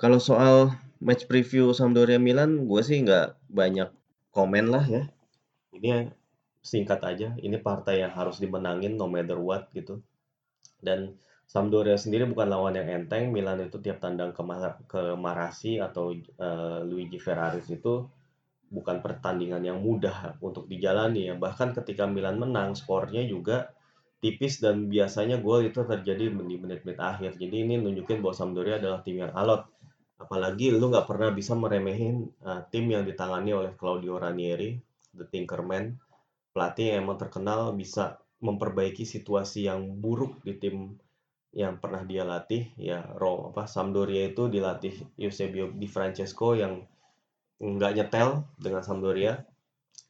kalau 0.01 0.17
soal 0.17 0.73
match 0.97 1.29
preview 1.29 1.69
Sampdoria 1.69 2.17
Milan, 2.17 2.65
gue 2.65 2.81
sih 2.81 3.05
nggak 3.05 3.37
banyak 3.45 3.93
komen 4.33 4.73
lah 4.73 4.81
ya. 4.89 5.05
Ini 5.69 6.09
singkat 6.65 7.05
aja, 7.05 7.37
ini 7.37 7.61
partai 7.61 8.01
yang 8.01 8.09
harus 8.09 8.41
dimenangin 8.41 8.97
no 8.97 9.05
matter 9.05 9.37
what 9.37 9.69
gitu. 9.77 10.01
Dan 10.81 11.13
Sampdoria 11.47 11.95
sendiri 11.95 12.27
bukan 12.27 12.51
lawan 12.51 12.75
yang 12.75 12.91
enteng, 12.91 13.31
Milan 13.31 13.63
itu 13.63 13.79
tiap 13.79 14.03
tandang 14.03 14.35
ke, 14.35 14.43
Mar 14.43 14.83
ke 14.83 15.15
Marasi 15.15 15.79
atau 15.79 16.11
uh, 16.43 16.83
Luigi 16.83 17.23
Ferraris 17.23 17.71
itu 17.71 18.03
bukan 18.67 18.99
pertandingan 18.99 19.63
yang 19.63 19.79
mudah 19.79 20.35
untuk 20.43 20.67
dijalani 20.67 21.31
ya. 21.31 21.39
Bahkan 21.39 21.71
ketika 21.71 22.03
Milan 22.03 22.35
menang, 22.35 22.75
skornya 22.75 23.23
juga 23.23 23.71
tipis 24.19 24.59
dan 24.59 24.91
biasanya 24.91 25.39
gol 25.39 25.71
itu 25.71 25.87
terjadi 25.87 26.27
di 26.27 26.35
menit-menit 26.35 26.99
akhir. 26.99 27.39
Jadi 27.39 27.63
ini 27.63 27.79
nunjukin 27.79 28.19
bahwa 28.19 28.35
Sampdoria 28.35 28.75
adalah 28.83 28.99
tim 28.99 29.23
yang 29.23 29.31
alot. 29.31 29.71
Apalagi 30.19 30.75
lu 30.75 30.91
nggak 30.91 31.07
pernah 31.07 31.31
bisa 31.31 31.55
meremehin 31.55 32.27
uh, 32.43 32.59
tim 32.67 32.91
yang 32.91 33.07
ditangani 33.07 33.55
oleh 33.55 33.71
Claudio 33.79 34.19
Ranieri, 34.19 34.75
the 35.15 35.23
Tinkerman, 35.23 35.95
pelatih 36.51 36.91
yang 36.91 37.07
emang 37.07 37.23
terkenal 37.23 37.71
bisa 37.71 38.19
memperbaiki 38.43 39.07
situasi 39.07 39.71
yang 39.71 39.95
buruk 40.01 40.43
di 40.43 40.59
tim 40.59 40.97
yang 41.57 41.81
pernah 41.81 42.05
dia 42.05 42.21
latih 42.21 42.69
ya 42.77 43.01
Ro 43.17 43.49
apa 43.49 43.65
Sampdoria 43.65 44.29
itu 44.29 44.45
dilatih 44.45 44.93
Eusebio 45.17 45.73
Di 45.73 45.89
Francesco 45.89 46.53
yang 46.53 46.85
nggak 47.57 47.93
nyetel 47.97 48.45
dengan 48.61 48.85
Sampdoria. 48.85 49.41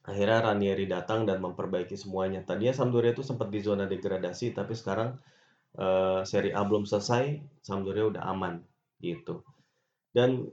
Akhirnya 0.04 0.52
Ranieri 0.52 0.84
datang 0.84 1.24
dan 1.24 1.40
memperbaiki 1.40 1.96
semuanya. 1.96 2.44
Tadinya 2.44 2.76
Sampdoria 2.76 3.16
itu 3.16 3.24
sempat 3.24 3.48
di 3.48 3.64
zona 3.64 3.88
degradasi 3.88 4.52
tapi 4.52 4.76
sekarang 4.76 5.16
uh, 5.80 6.20
seri 6.28 6.52
A 6.52 6.60
belum 6.68 6.84
selesai 6.84 7.40
Sampdoria 7.64 8.12
udah 8.12 8.28
aman 8.28 8.60
gitu. 9.00 9.40
Dan 10.12 10.52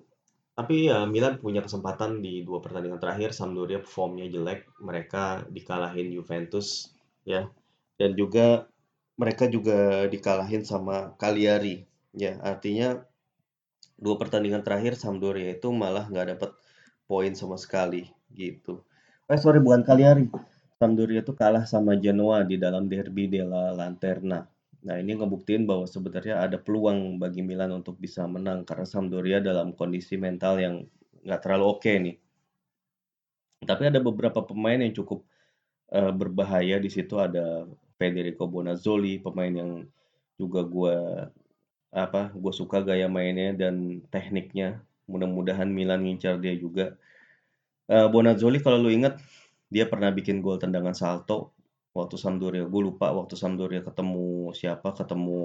tapi 0.56 0.88
ya 0.88 1.04
Milan 1.04 1.44
punya 1.44 1.60
kesempatan 1.60 2.24
di 2.24 2.48
dua 2.48 2.64
pertandingan 2.64 3.04
terakhir 3.04 3.36
Sampdoria 3.36 3.84
performnya 3.84 4.32
jelek 4.32 4.72
mereka 4.80 5.44
dikalahin 5.52 6.16
Juventus 6.16 6.96
ya. 7.28 7.52
Dan 8.00 8.16
juga 8.16 8.64
mereka 9.16 9.48
juga 9.48 10.08
dikalahin 10.12 10.68
sama 10.68 11.16
Cagliari 11.16 11.88
ya 12.16 12.40
artinya 12.44 13.04
dua 13.96 14.16
pertandingan 14.20 14.64
terakhir 14.64 15.00
Sampdoria 15.00 15.56
itu 15.56 15.72
malah 15.72 16.08
nggak 16.08 16.36
dapat 16.36 16.52
poin 17.08 17.32
sama 17.36 17.56
sekali 17.56 18.12
gitu. 18.34 18.84
Eh 19.32 19.40
sorry 19.40 19.64
bukan 19.64 19.86
Cagliari. 19.88 20.28
Sampdoria 20.76 21.24
itu 21.24 21.32
kalah 21.32 21.64
sama 21.64 21.96
Genoa 21.96 22.44
di 22.44 22.60
dalam 22.60 22.92
derby 22.92 23.32
della 23.32 23.72
Lanterna. 23.72 24.44
Nah 24.86 24.96
ini 25.00 25.16
ngebuktiin 25.16 25.64
bahwa 25.64 25.88
sebenarnya 25.88 26.44
ada 26.44 26.60
peluang 26.60 27.16
bagi 27.18 27.40
Milan 27.42 27.72
untuk 27.72 27.96
bisa 27.96 28.28
menang 28.28 28.68
karena 28.68 28.86
Sampdoria 28.86 29.40
dalam 29.40 29.72
kondisi 29.72 30.20
mental 30.20 30.60
yang 30.60 30.76
nggak 31.24 31.42
terlalu 31.42 31.66
oke 31.66 31.80
okay 31.82 31.96
nih. 32.04 32.16
Tapi 33.66 33.84
ada 33.88 34.00
beberapa 34.04 34.44
pemain 34.44 34.78
yang 34.78 34.94
cukup 34.94 35.24
uh, 35.96 36.12
berbahaya 36.12 36.78
di 36.78 36.92
situ 36.92 37.18
ada 37.18 37.66
Federico 37.96 38.48
Bonazzoli, 38.48 39.20
pemain 39.24 39.52
yang 39.52 39.72
juga 40.36 40.62
gue 40.68 40.96
apa 41.96 42.36
gue 42.36 42.54
suka 42.54 42.84
gaya 42.84 43.08
mainnya 43.08 43.56
dan 43.56 44.04
tekniknya 44.12 44.84
Mudah-mudahan 45.06 45.70
Milan 45.70 46.02
ngincar 46.06 46.42
dia 46.42 46.58
juga. 46.58 46.98
Uh, 47.86 48.10
Bonazzoli 48.10 48.58
kalau 48.58 48.82
lu 48.82 48.90
inget 48.90 49.22
dia 49.70 49.86
pernah 49.86 50.10
bikin 50.10 50.42
gol 50.42 50.58
tendangan 50.58 50.98
salto 50.98 51.54
waktu 51.94 52.18
Sampdoria. 52.18 52.66
Gue 52.66 52.82
lupa 52.90 53.14
waktu 53.14 53.38
Sampdoria 53.38 53.86
ketemu 53.86 54.50
siapa, 54.58 54.98
ketemu 54.98 55.38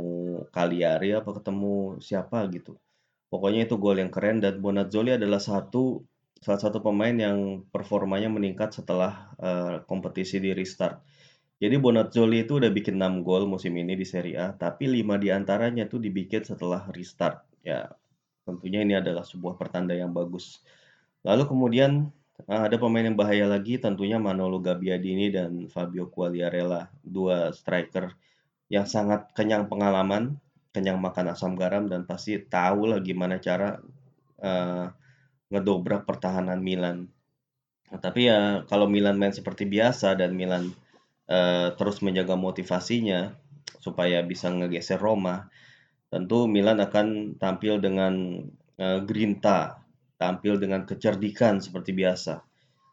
Cagliari 0.49 1.13
apa 1.13 1.31
ketemu 1.37 2.01
siapa 2.01 2.49
gitu. 2.49 2.81
Pokoknya 3.29 3.69
itu 3.69 3.77
gol 3.77 4.01
yang 4.01 4.09
keren 4.09 4.41
dan 4.41 4.59
Bonazzoli 4.65 5.15
adalah 5.15 5.39
satu 5.39 6.03
salah 6.41 6.61
satu 6.61 6.81
pemain 6.81 7.13
yang 7.13 7.69
performanya 7.69 8.33
meningkat 8.33 8.73
setelah 8.73 9.29
uh, 9.37 9.85
kompetisi 9.85 10.41
di 10.41 10.57
restart. 10.57 11.05
Jadi 11.61 11.77
Bonazzoli 11.77 12.49
itu 12.49 12.57
udah 12.57 12.73
bikin 12.73 12.97
6 12.97 13.21
gol 13.21 13.45
musim 13.45 13.77
ini 13.77 13.93
di 13.93 14.07
Serie 14.09 14.41
A, 14.41 14.47
tapi 14.57 14.89
5 14.89 15.21
di 15.21 15.29
antaranya 15.29 15.85
tuh 15.85 16.01
dibikin 16.01 16.41
setelah 16.41 16.89
restart. 16.89 17.45
Ya, 17.61 17.85
Tentunya 18.51 18.83
ini 18.83 18.95
adalah 18.99 19.23
sebuah 19.23 19.55
pertanda 19.55 19.95
yang 19.95 20.11
bagus. 20.11 20.65
Lalu 21.23 21.47
kemudian 21.47 22.11
eh, 22.49 22.63
ada 22.67 22.77
pemain 22.81 23.07
yang 23.07 23.15
bahaya 23.15 23.47
lagi 23.47 23.79
tentunya 23.79 24.19
Manolo 24.19 24.59
Gabbiadini 24.59 25.31
dan 25.31 25.71
Fabio 25.71 26.11
Quagliarella, 26.11 26.91
dua 27.05 27.55
striker 27.55 28.11
yang 28.67 28.91
sangat 28.91 29.31
kenyang 29.39 29.71
pengalaman, 29.71 30.39
kenyang 30.75 30.99
makan 30.99 31.35
asam 31.35 31.55
garam 31.55 31.87
dan 31.87 32.07
pasti 32.07 32.43
tahu 32.43 32.91
lah 32.91 32.99
gimana 33.03 33.39
cara 33.43 33.79
uh, 34.43 34.87
ngedobrak 35.51 36.07
pertahanan 36.07 36.63
Milan. 36.63 37.11
Nah, 37.91 37.99
tapi 37.99 38.31
ya 38.31 38.63
kalau 38.71 38.87
Milan 38.87 39.19
main 39.19 39.35
seperti 39.35 39.67
biasa 39.67 40.15
dan 40.15 40.39
Milan 40.39 40.71
uh, 41.31 41.73
terus 41.79 42.03
menjaga 42.03 42.35
motivasinya 42.35 43.33
supaya 43.79 44.21
bisa 44.27 44.51
ngegeser 44.51 45.01
Roma, 45.01 45.49
tentu 46.11 46.51
Milan 46.51 46.83
akan 46.83 47.39
tampil 47.39 47.79
dengan 47.79 48.45
uh, 48.77 49.01
grinta, 49.07 49.81
tampil 50.21 50.59
dengan 50.59 50.85
kecerdikan 50.85 51.63
seperti 51.63 51.95
biasa. 51.95 52.43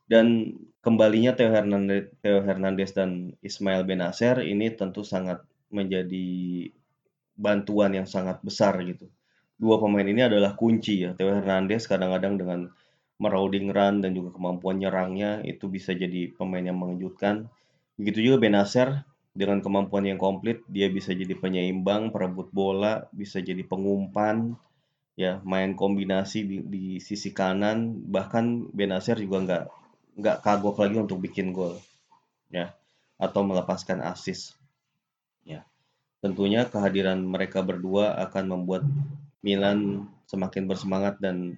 Dan 0.07 0.55
kembalinya 0.79 1.35
Theo 1.35 1.51
Hernandez, 1.51 2.15
Theo 2.23 2.39
Hernandez 2.39 2.95
dan 2.95 3.35
Ismail 3.43 3.83
Benacer 3.83 4.39
ini 4.39 4.71
tentu 4.71 5.03
sangat 5.03 5.43
menjadi 5.67 6.69
bantuan 7.35 7.91
yang 7.91 8.07
sangat 8.07 8.39
besar 8.39 8.79
gitu. 8.87 9.11
Dua 9.59 9.81
pemain 9.81 10.07
ini 10.07 10.23
adalah 10.23 10.55
kunci 10.55 11.03
ya. 11.03 11.11
Theo 11.17 11.35
Hernandez 11.35 11.83
kadang-kadang 11.91 12.39
dengan 12.39 12.59
merauding 13.17 13.73
run 13.73 14.05
dan 14.05 14.13
juga 14.13 14.31
kemampuan 14.37 14.77
nyerangnya 14.77 15.41
itu 15.43 15.65
bisa 15.67 15.91
jadi 15.91 16.31
pemain 16.37 16.63
yang 16.63 16.77
mengejutkan. 16.79 17.49
Begitu 17.97 18.29
juga 18.29 18.37
Benacer 18.45 19.01
dengan 19.33 19.57
kemampuan 19.57 20.05
yang 20.05 20.21
komplit 20.21 20.61
dia 20.69 20.85
bisa 20.89 21.13
jadi 21.17 21.33
penyeimbang 21.33 22.13
perebut 22.13 22.53
bola 22.53 23.09
bisa 23.13 23.41
jadi 23.41 23.61
pengumpan 23.65 24.53
ya 25.17 25.41
main 25.41 25.73
kombinasi 25.73 26.39
di, 26.45 26.57
di 26.61 26.85
sisi 27.01 27.33
kanan. 27.33 28.05
Bahkan 28.05 28.69
Benacer 28.69 29.17
juga 29.17 29.37
nggak 29.41 29.63
nggak 30.17 30.37
kagok 30.45 30.77
lagi 30.77 30.97
untuk 31.01 31.17
bikin 31.25 31.49
gol 31.53 31.81
ya 32.53 32.69
atau 33.17 33.41
melepaskan 33.41 34.05
assist 34.05 34.53
ya. 35.41 35.65
Tentunya 36.21 36.69
kehadiran 36.69 37.17
mereka 37.21 37.65
berdua 37.65 38.13
akan 38.29 38.45
membuat 38.45 38.85
Milan 39.41 40.05
semakin 40.29 40.69
bersemangat 40.69 41.17
dan 41.17 41.57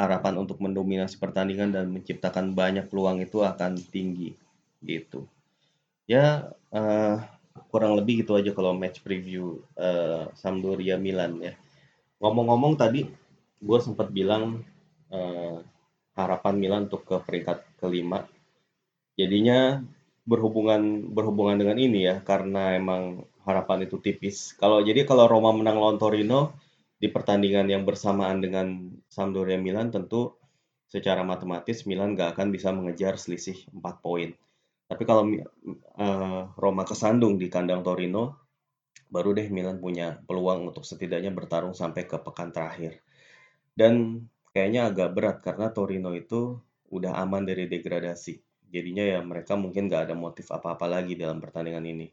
harapan 0.00 0.40
untuk 0.40 0.64
mendominasi 0.64 1.20
pertandingan 1.20 1.76
dan 1.76 1.92
menciptakan 1.92 2.56
banyak 2.56 2.88
peluang 2.88 3.20
itu 3.20 3.44
akan 3.44 3.76
tinggi 3.92 4.32
gitu 4.84 5.28
Ya, 6.04 6.52
uh, 6.68 7.16
kurang 7.72 7.96
lebih 7.96 8.24
gitu 8.24 8.36
aja 8.36 8.52
kalau 8.52 8.76
match 8.76 9.00
preview, 9.00 9.64
uh, 9.80 10.28
Sampdoria 10.36 11.00
Milan 11.00 11.40
ya. 11.40 11.56
Ngomong-ngomong 12.20 12.76
tadi 12.76 13.08
gue 13.64 13.78
sempat 13.80 14.12
bilang, 14.12 14.60
uh, 15.08 15.64
harapan 16.14 16.54
Milan 16.60 16.82
untuk 16.92 17.08
ke 17.08 17.16
peringkat 17.24 17.64
kelima. 17.80 18.28
Jadinya 19.16 19.80
berhubungan 20.28 21.12
berhubungan 21.12 21.56
dengan 21.56 21.78
ini 21.80 22.04
ya, 22.08 22.20
karena 22.20 22.76
emang 22.76 23.24
harapan 23.44 23.88
itu 23.88 23.96
tipis. 24.00 24.52
Kalau 24.56 24.80
jadi 24.84 25.04
kalau 25.08 25.28
Roma 25.28 25.52
menang 25.52 25.80
lawan 25.80 26.00
Torino 26.00 26.56
di 27.00 27.08
pertandingan 27.12 27.68
yang 27.68 27.84
bersamaan 27.84 28.40
dengan 28.40 28.92
Sampdoria 29.12 29.60
Milan 29.60 29.92
tentu 29.92 30.36
secara 30.88 31.20
matematis 31.26 31.84
Milan 31.84 32.14
gak 32.14 32.38
akan 32.38 32.48
bisa 32.54 32.70
mengejar 32.72 33.18
selisih 33.20 33.56
4 33.74 34.04
poin. 34.04 34.30
Tapi 34.84 35.02
kalau 35.08 35.24
uh, 35.96 36.42
Roma 36.54 36.84
kesandung 36.84 37.40
di 37.40 37.48
kandang 37.48 37.80
Torino, 37.80 38.44
baru 39.08 39.32
deh 39.32 39.48
Milan 39.48 39.80
punya 39.80 40.20
peluang 40.28 40.68
untuk 40.68 40.84
setidaknya 40.84 41.32
bertarung 41.32 41.72
sampai 41.72 42.04
ke 42.04 42.20
pekan 42.20 42.52
terakhir. 42.52 43.00
Dan 43.72 44.26
kayaknya 44.52 44.92
agak 44.92 45.08
berat 45.16 45.36
karena 45.40 45.72
Torino 45.72 46.12
itu 46.12 46.60
udah 46.92 47.16
aman 47.18 47.48
dari 47.48 47.66
degradasi. 47.66 48.38
Jadinya 48.70 49.02
ya 49.06 49.18
mereka 49.22 49.54
mungkin 49.54 49.86
nggak 49.86 50.10
ada 50.10 50.14
motif 50.18 50.50
apa-apa 50.50 50.86
lagi 50.86 51.14
dalam 51.16 51.40
pertandingan 51.40 51.86
ini. 51.86 52.06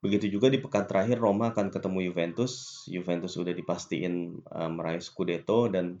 Begitu 0.00 0.38
juga 0.38 0.46
di 0.46 0.62
pekan 0.62 0.86
terakhir 0.86 1.18
Roma 1.18 1.50
akan 1.50 1.68
ketemu 1.68 2.10
Juventus. 2.10 2.84
Juventus 2.86 3.34
sudah 3.34 3.50
dipastiin 3.50 4.44
uh, 4.50 4.70
meraih 4.70 5.02
Scudetto 5.02 5.66
dan 5.66 5.98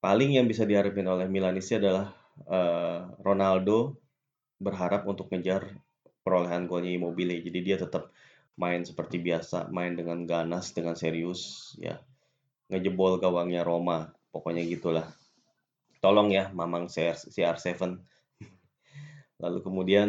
paling 0.00 0.36
yang 0.36 0.48
bisa 0.48 0.64
diharapin 0.64 1.08
oleh 1.08 1.28
Milanisti 1.28 1.76
adalah 1.76 2.12
uh, 2.48 3.08
Ronaldo 3.20 4.03
berharap 4.64 5.04
untuk 5.04 5.28
ngejar 5.28 5.76
perolehan 6.24 6.64
golnya 6.64 6.96
Immobile. 6.96 7.44
Jadi 7.44 7.58
dia 7.60 7.76
tetap 7.76 8.08
main 8.56 8.80
seperti 8.82 9.20
biasa, 9.20 9.68
main 9.68 9.92
dengan 9.92 10.24
ganas, 10.24 10.72
dengan 10.72 10.96
serius, 10.96 11.74
ya 11.76 12.00
ngejebol 12.72 13.20
gawangnya 13.20 13.60
Roma. 13.60 14.16
Pokoknya 14.32 14.64
gitulah. 14.66 15.06
Tolong 16.00 16.32
ya, 16.32 16.50
Mamang 16.50 16.90
CR7. 16.90 18.00
Lalu 19.42 19.58
kemudian 19.62 20.08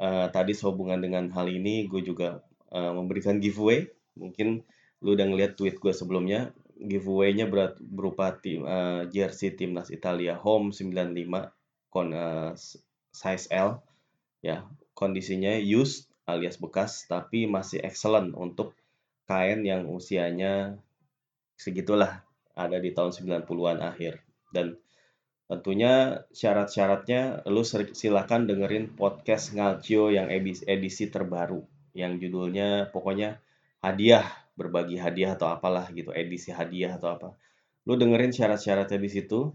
uh, 0.00 0.26
tadi 0.32 0.56
sehubungan 0.56 0.98
dengan 0.98 1.30
hal 1.30 1.46
ini, 1.46 1.86
gue 1.86 2.02
juga 2.02 2.42
uh, 2.72 2.92
memberikan 2.96 3.38
giveaway. 3.38 3.86
Mungkin 4.18 4.66
lu 5.04 5.14
udah 5.14 5.26
ngeliat 5.30 5.54
tweet 5.54 5.78
gue 5.78 5.94
sebelumnya. 5.94 6.50
Giveaway-nya 6.82 7.46
berupa 7.78 8.34
tim 8.42 8.66
uh, 8.66 9.06
jersey 9.06 9.54
timnas 9.54 9.94
Italia 9.94 10.34
home 10.34 10.74
95 10.74 11.14
kon 11.92 12.10
uh, 12.10 12.56
size 13.12 13.48
L 13.52 13.78
ya 14.42 14.66
kondisinya 14.96 15.54
used 15.60 16.10
alias 16.26 16.58
bekas 16.58 17.06
tapi 17.06 17.46
masih 17.46 17.84
excellent 17.84 18.34
untuk 18.34 18.74
kain 19.26 19.62
yang 19.62 19.86
usianya 19.86 20.76
segitulah 21.56 22.26
ada 22.52 22.76
di 22.76 22.92
tahun 22.92 23.12
90-an 23.14 23.78
akhir. 23.80 24.20
Dan 24.52 24.76
tentunya 25.48 26.24
syarat-syaratnya 26.32 27.46
lu 27.48 27.64
silakan 27.66 28.48
dengerin 28.48 28.92
podcast 28.92 29.56
Ngalcio 29.56 30.12
yang 30.12 30.28
edisi 30.66 31.08
terbaru 31.08 31.64
yang 31.92 32.16
judulnya 32.16 32.88
pokoknya 32.88 33.36
hadiah 33.84 34.24
berbagi 34.56 34.96
hadiah 34.96 35.36
atau 35.36 35.52
apalah 35.52 35.88
gitu 35.92 36.12
edisi 36.12 36.52
hadiah 36.52 36.96
atau 36.96 37.16
apa. 37.16 37.28
Lu 37.88 37.96
dengerin 37.96 38.32
syarat-syaratnya 38.32 39.00
di 39.00 39.10
situ 39.10 39.52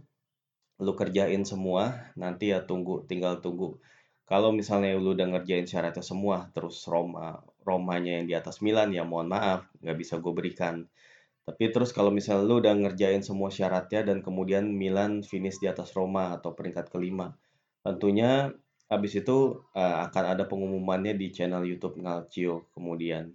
lu 0.78 0.94
kerjain 0.94 1.42
semua 1.44 2.14
nanti 2.14 2.54
ya 2.54 2.62
tunggu 2.66 3.06
tinggal 3.10 3.42
tunggu 3.42 3.82
kalau 4.28 4.52
misalnya 4.52 4.92
lu 5.00 5.16
udah 5.16 5.24
ngerjain 5.32 5.64
syaratnya 5.64 6.04
semua, 6.04 6.52
terus 6.52 6.84
Roma 6.84 7.40
Romanya 7.64 8.20
yang 8.20 8.28
di 8.28 8.36
atas 8.36 8.60
Milan, 8.60 8.92
ya 8.92 9.08
mohon 9.08 9.32
maaf, 9.32 9.64
nggak 9.80 9.98
bisa 10.04 10.20
gue 10.20 10.34
berikan. 10.36 10.84
Tapi 11.48 11.72
terus 11.72 11.96
kalau 11.96 12.12
misalnya 12.12 12.44
lu 12.44 12.60
udah 12.60 12.76
ngerjain 12.76 13.24
semua 13.24 13.48
syaratnya 13.48 14.04
dan 14.04 14.20
kemudian 14.20 14.68
Milan 14.68 15.24
finish 15.24 15.64
di 15.64 15.72
atas 15.72 15.96
Roma 15.96 16.36
atau 16.36 16.52
peringkat 16.52 16.92
kelima, 16.92 17.40
tentunya 17.88 18.52
habis 18.92 19.16
itu 19.16 19.64
uh, 19.72 19.98
akan 20.12 20.24
ada 20.36 20.44
pengumumannya 20.44 21.16
di 21.16 21.32
channel 21.32 21.64
YouTube 21.64 21.96
Ngalcio 22.04 22.68
kemudian. 22.76 23.32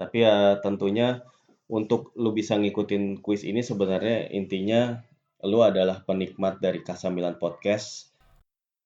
Tapi 0.00 0.24
ya 0.24 0.56
tentunya 0.64 1.20
untuk 1.68 2.16
lu 2.16 2.32
bisa 2.32 2.56
ngikutin 2.56 3.20
quiz 3.20 3.44
ini 3.44 3.60
sebenarnya 3.60 4.32
intinya 4.32 5.04
lu 5.42 5.58
adalah 5.64 6.04
penikmat 6.06 6.62
dari 6.62 6.86
Casa 6.86 7.10
Milan 7.10 7.34
Podcast 7.40 8.14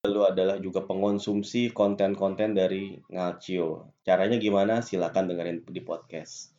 lu 0.07 0.23
adalah 0.23 0.63
juga 0.63 0.87
pengonsumsi 0.87 1.75
konten-konten 1.75 2.55
dari 2.55 2.95
Ngalcio. 3.11 3.99
Caranya 4.07 4.39
gimana? 4.39 4.79
Silakan 4.79 5.27
dengerin 5.27 5.67
di 5.67 5.83
podcast. 5.83 6.55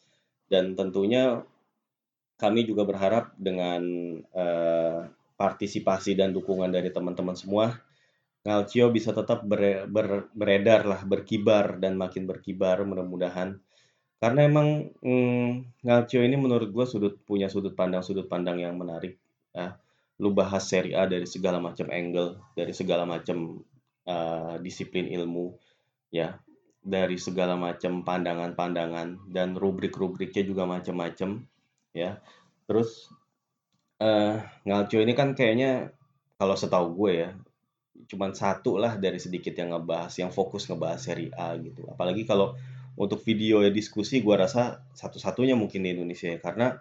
Dan 0.52 0.75
tentunya 0.75 1.39
kami 2.36 2.67
juga 2.67 2.84
berharap 2.84 3.32
dengan 3.39 3.80
uh, 4.36 5.08
partisipasi 5.39 6.19
dan 6.19 6.36
dukungan 6.36 6.67
dari 6.67 6.91
teman-teman 6.91 7.39
semua, 7.39 7.80
Ngalcio 8.43 8.91
bisa 8.91 9.15
tetap 9.15 9.43
ber, 9.47 9.88
ber, 9.88 10.28
beredar 10.36 10.84
lah, 10.84 11.02
berkibar 11.08 11.80
dan 11.80 11.95
makin 11.95 12.28
berkibar 12.28 12.84
mudah-mudahan. 12.84 13.56
Karena 14.19 14.41
emang 14.43 14.91
mm, 14.99 15.80
Ngalcio 15.88 16.19
ini 16.19 16.36
menurut 16.36 16.75
gue 16.75 16.86
sudut 16.88 17.15
punya 17.23 17.47
sudut 17.47 17.71
pandang 17.71 18.04
sudut 18.04 18.28
pandang 18.28 18.60
yang 18.60 18.75
menarik. 18.75 19.15
Ya 19.53 19.77
lu 20.19 20.35
bahas 20.35 20.67
seri 20.67 20.91
A 20.91 21.07
dari 21.07 21.23
segala 21.23 21.63
macam 21.63 21.88
angle, 21.88 22.43
dari 22.51 22.75
segala 22.75 23.07
macam 23.07 23.63
uh, 24.03 24.59
disiplin 24.59 25.07
ilmu, 25.07 25.55
ya, 26.12 26.35
dari 26.83 27.15
segala 27.15 27.55
macam 27.55 28.03
pandangan-pandangan 28.03 29.31
dan 29.31 29.55
rubrik-rubriknya 29.55 30.43
juga 30.43 30.67
macam-macam, 30.67 31.39
ya. 31.95 32.19
Terus 32.67 33.07
uh, 34.03 34.43
Ngalcio 34.67 34.99
ini 34.99 35.15
kan 35.15 35.31
kayaknya 35.31 35.95
kalau 36.35 36.59
setahu 36.59 36.99
gue 36.99 37.12
ya, 37.23 37.31
cuman 38.12 38.35
satu 38.35 38.75
lah 38.75 38.99
dari 38.99 39.23
sedikit 39.23 39.55
yang 39.55 39.71
ngebahas, 39.71 40.12
yang 40.19 40.35
fokus 40.35 40.67
ngebahas 40.67 40.99
seri 40.99 41.31
A 41.31 41.55
gitu. 41.55 41.88
Apalagi 41.88 42.27
kalau 42.27 42.59
untuk 42.99 43.23
video 43.23 43.63
ya 43.63 43.71
diskusi, 43.71 44.19
gue 44.19 44.35
rasa 44.35 44.83
satu-satunya 44.99 45.55
mungkin 45.55 45.88
di 45.88 45.95
Indonesia 45.95 46.27
ya, 46.27 46.43
karena 46.43 46.75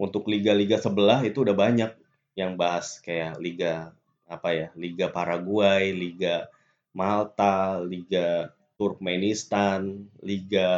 untuk 0.00 0.32
liga-liga 0.32 0.80
sebelah 0.80 1.20
itu 1.28 1.44
udah 1.44 1.52
banyak 1.52 1.99
yang 2.40 2.56
bahas 2.56 2.98
kayak 3.04 3.36
liga 3.36 3.92
apa 4.30 4.48
ya 4.54 4.68
liga 4.78 5.10
Paraguay, 5.10 5.90
liga 5.92 6.46
Malta, 6.94 7.78
liga 7.82 8.50
Turkmenistan, 8.80 10.08
liga 10.24 10.70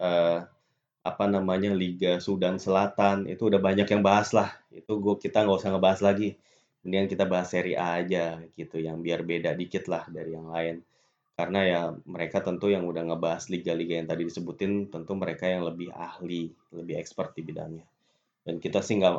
uh, 0.00 0.38
apa 1.06 1.24
namanya 1.30 1.70
liga 1.70 2.18
Sudan 2.18 2.58
Selatan. 2.58 3.30
Itu 3.30 3.52
udah 3.52 3.60
banyak 3.62 3.86
yang 3.86 4.02
bahas 4.02 4.34
lah. 4.34 4.50
Itu 4.72 4.98
gua 4.98 5.14
kita 5.20 5.44
nggak 5.44 5.58
usah 5.60 5.70
ngebahas 5.76 6.00
lagi. 6.02 6.34
Kemudian 6.80 7.10
kita 7.10 7.26
bahas 7.26 7.50
seri 7.50 7.74
A 7.74 7.98
aja 7.98 8.38
gitu 8.54 8.78
yang 8.78 9.02
biar 9.02 9.26
beda 9.26 9.54
dikit 9.58 9.90
lah 9.90 10.06
dari 10.06 10.38
yang 10.38 10.48
lain. 10.50 10.82
Karena 11.36 11.60
ya 11.66 11.82
mereka 12.08 12.40
tentu 12.40 12.72
yang 12.72 12.88
udah 12.88 13.12
ngebahas 13.12 13.52
liga-liga 13.52 14.00
yang 14.00 14.08
tadi 14.08 14.24
disebutin 14.24 14.88
tentu 14.88 15.12
mereka 15.18 15.44
yang 15.50 15.66
lebih 15.68 15.92
ahli 15.92 16.48
lebih 16.72 16.96
expert 16.96 17.34
di 17.36 17.42
bidangnya. 17.44 17.84
Dan 18.46 18.62
kita 18.62 18.80
sih 18.80 19.02
nggak 19.02 19.14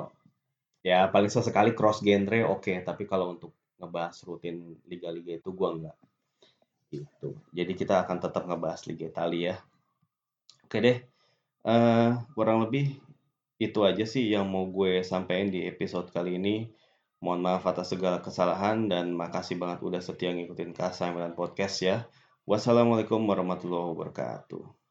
Ya 0.87 1.11
paling 1.11 1.27
sesekali 1.27 1.75
cross 1.75 1.99
genre 1.99 2.47
oke, 2.47 2.71
tapi 2.87 3.03
kalau 3.03 3.35
untuk 3.35 3.51
ngebahas 3.75 4.15
rutin 4.23 4.79
liga-liga 4.87 5.35
itu 5.35 5.51
gua 5.51 5.75
enggak. 5.75 5.97
Gitu. 6.87 7.35
Jadi 7.51 7.73
kita 7.75 8.07
akan 8.07 8.17
tetap 8.23 8.47
ngebahas 8.47 8.87
Liga 8.87 9.11
Italia. 9.11 9.59
Oke 10.63 10.79
deh. 10.79 10.97
Uh, 11.67 12.15
kurang 12.31 12.63
lebih 12.63 12.95
itu 13.59 13.79
aja 13.83 14.05
sih 14.07 14.31
yang 14.31 14.47
mau 14.47 14.63
gue 14.69 15.03
sampaikan 15.03 15.51
di 15.51 15.67
episode 15.67 16.07
kali 16.15 16.39
ini. 16.39 16.71
Mohon 17.17 17.41
maaf 17.43 17.65
atas 17.65 17.91
segala 17.91 18.21
kesalahan 18.21 18.87
dan 18.87 19.11
makasih 19.11 19.57
banget 19.57 19.81
udah 19.81 19.99
setia 19.99 20.31
ngikutin 20.31 20.71
Kasa 20.71 21.09
Podcast 21.33 21.81
ya. 21.81 22.05
Wassalamualaikum 22.47 23.19
warahmatullahi 23.25 23.91
wabarakatuh. 23.91 24.86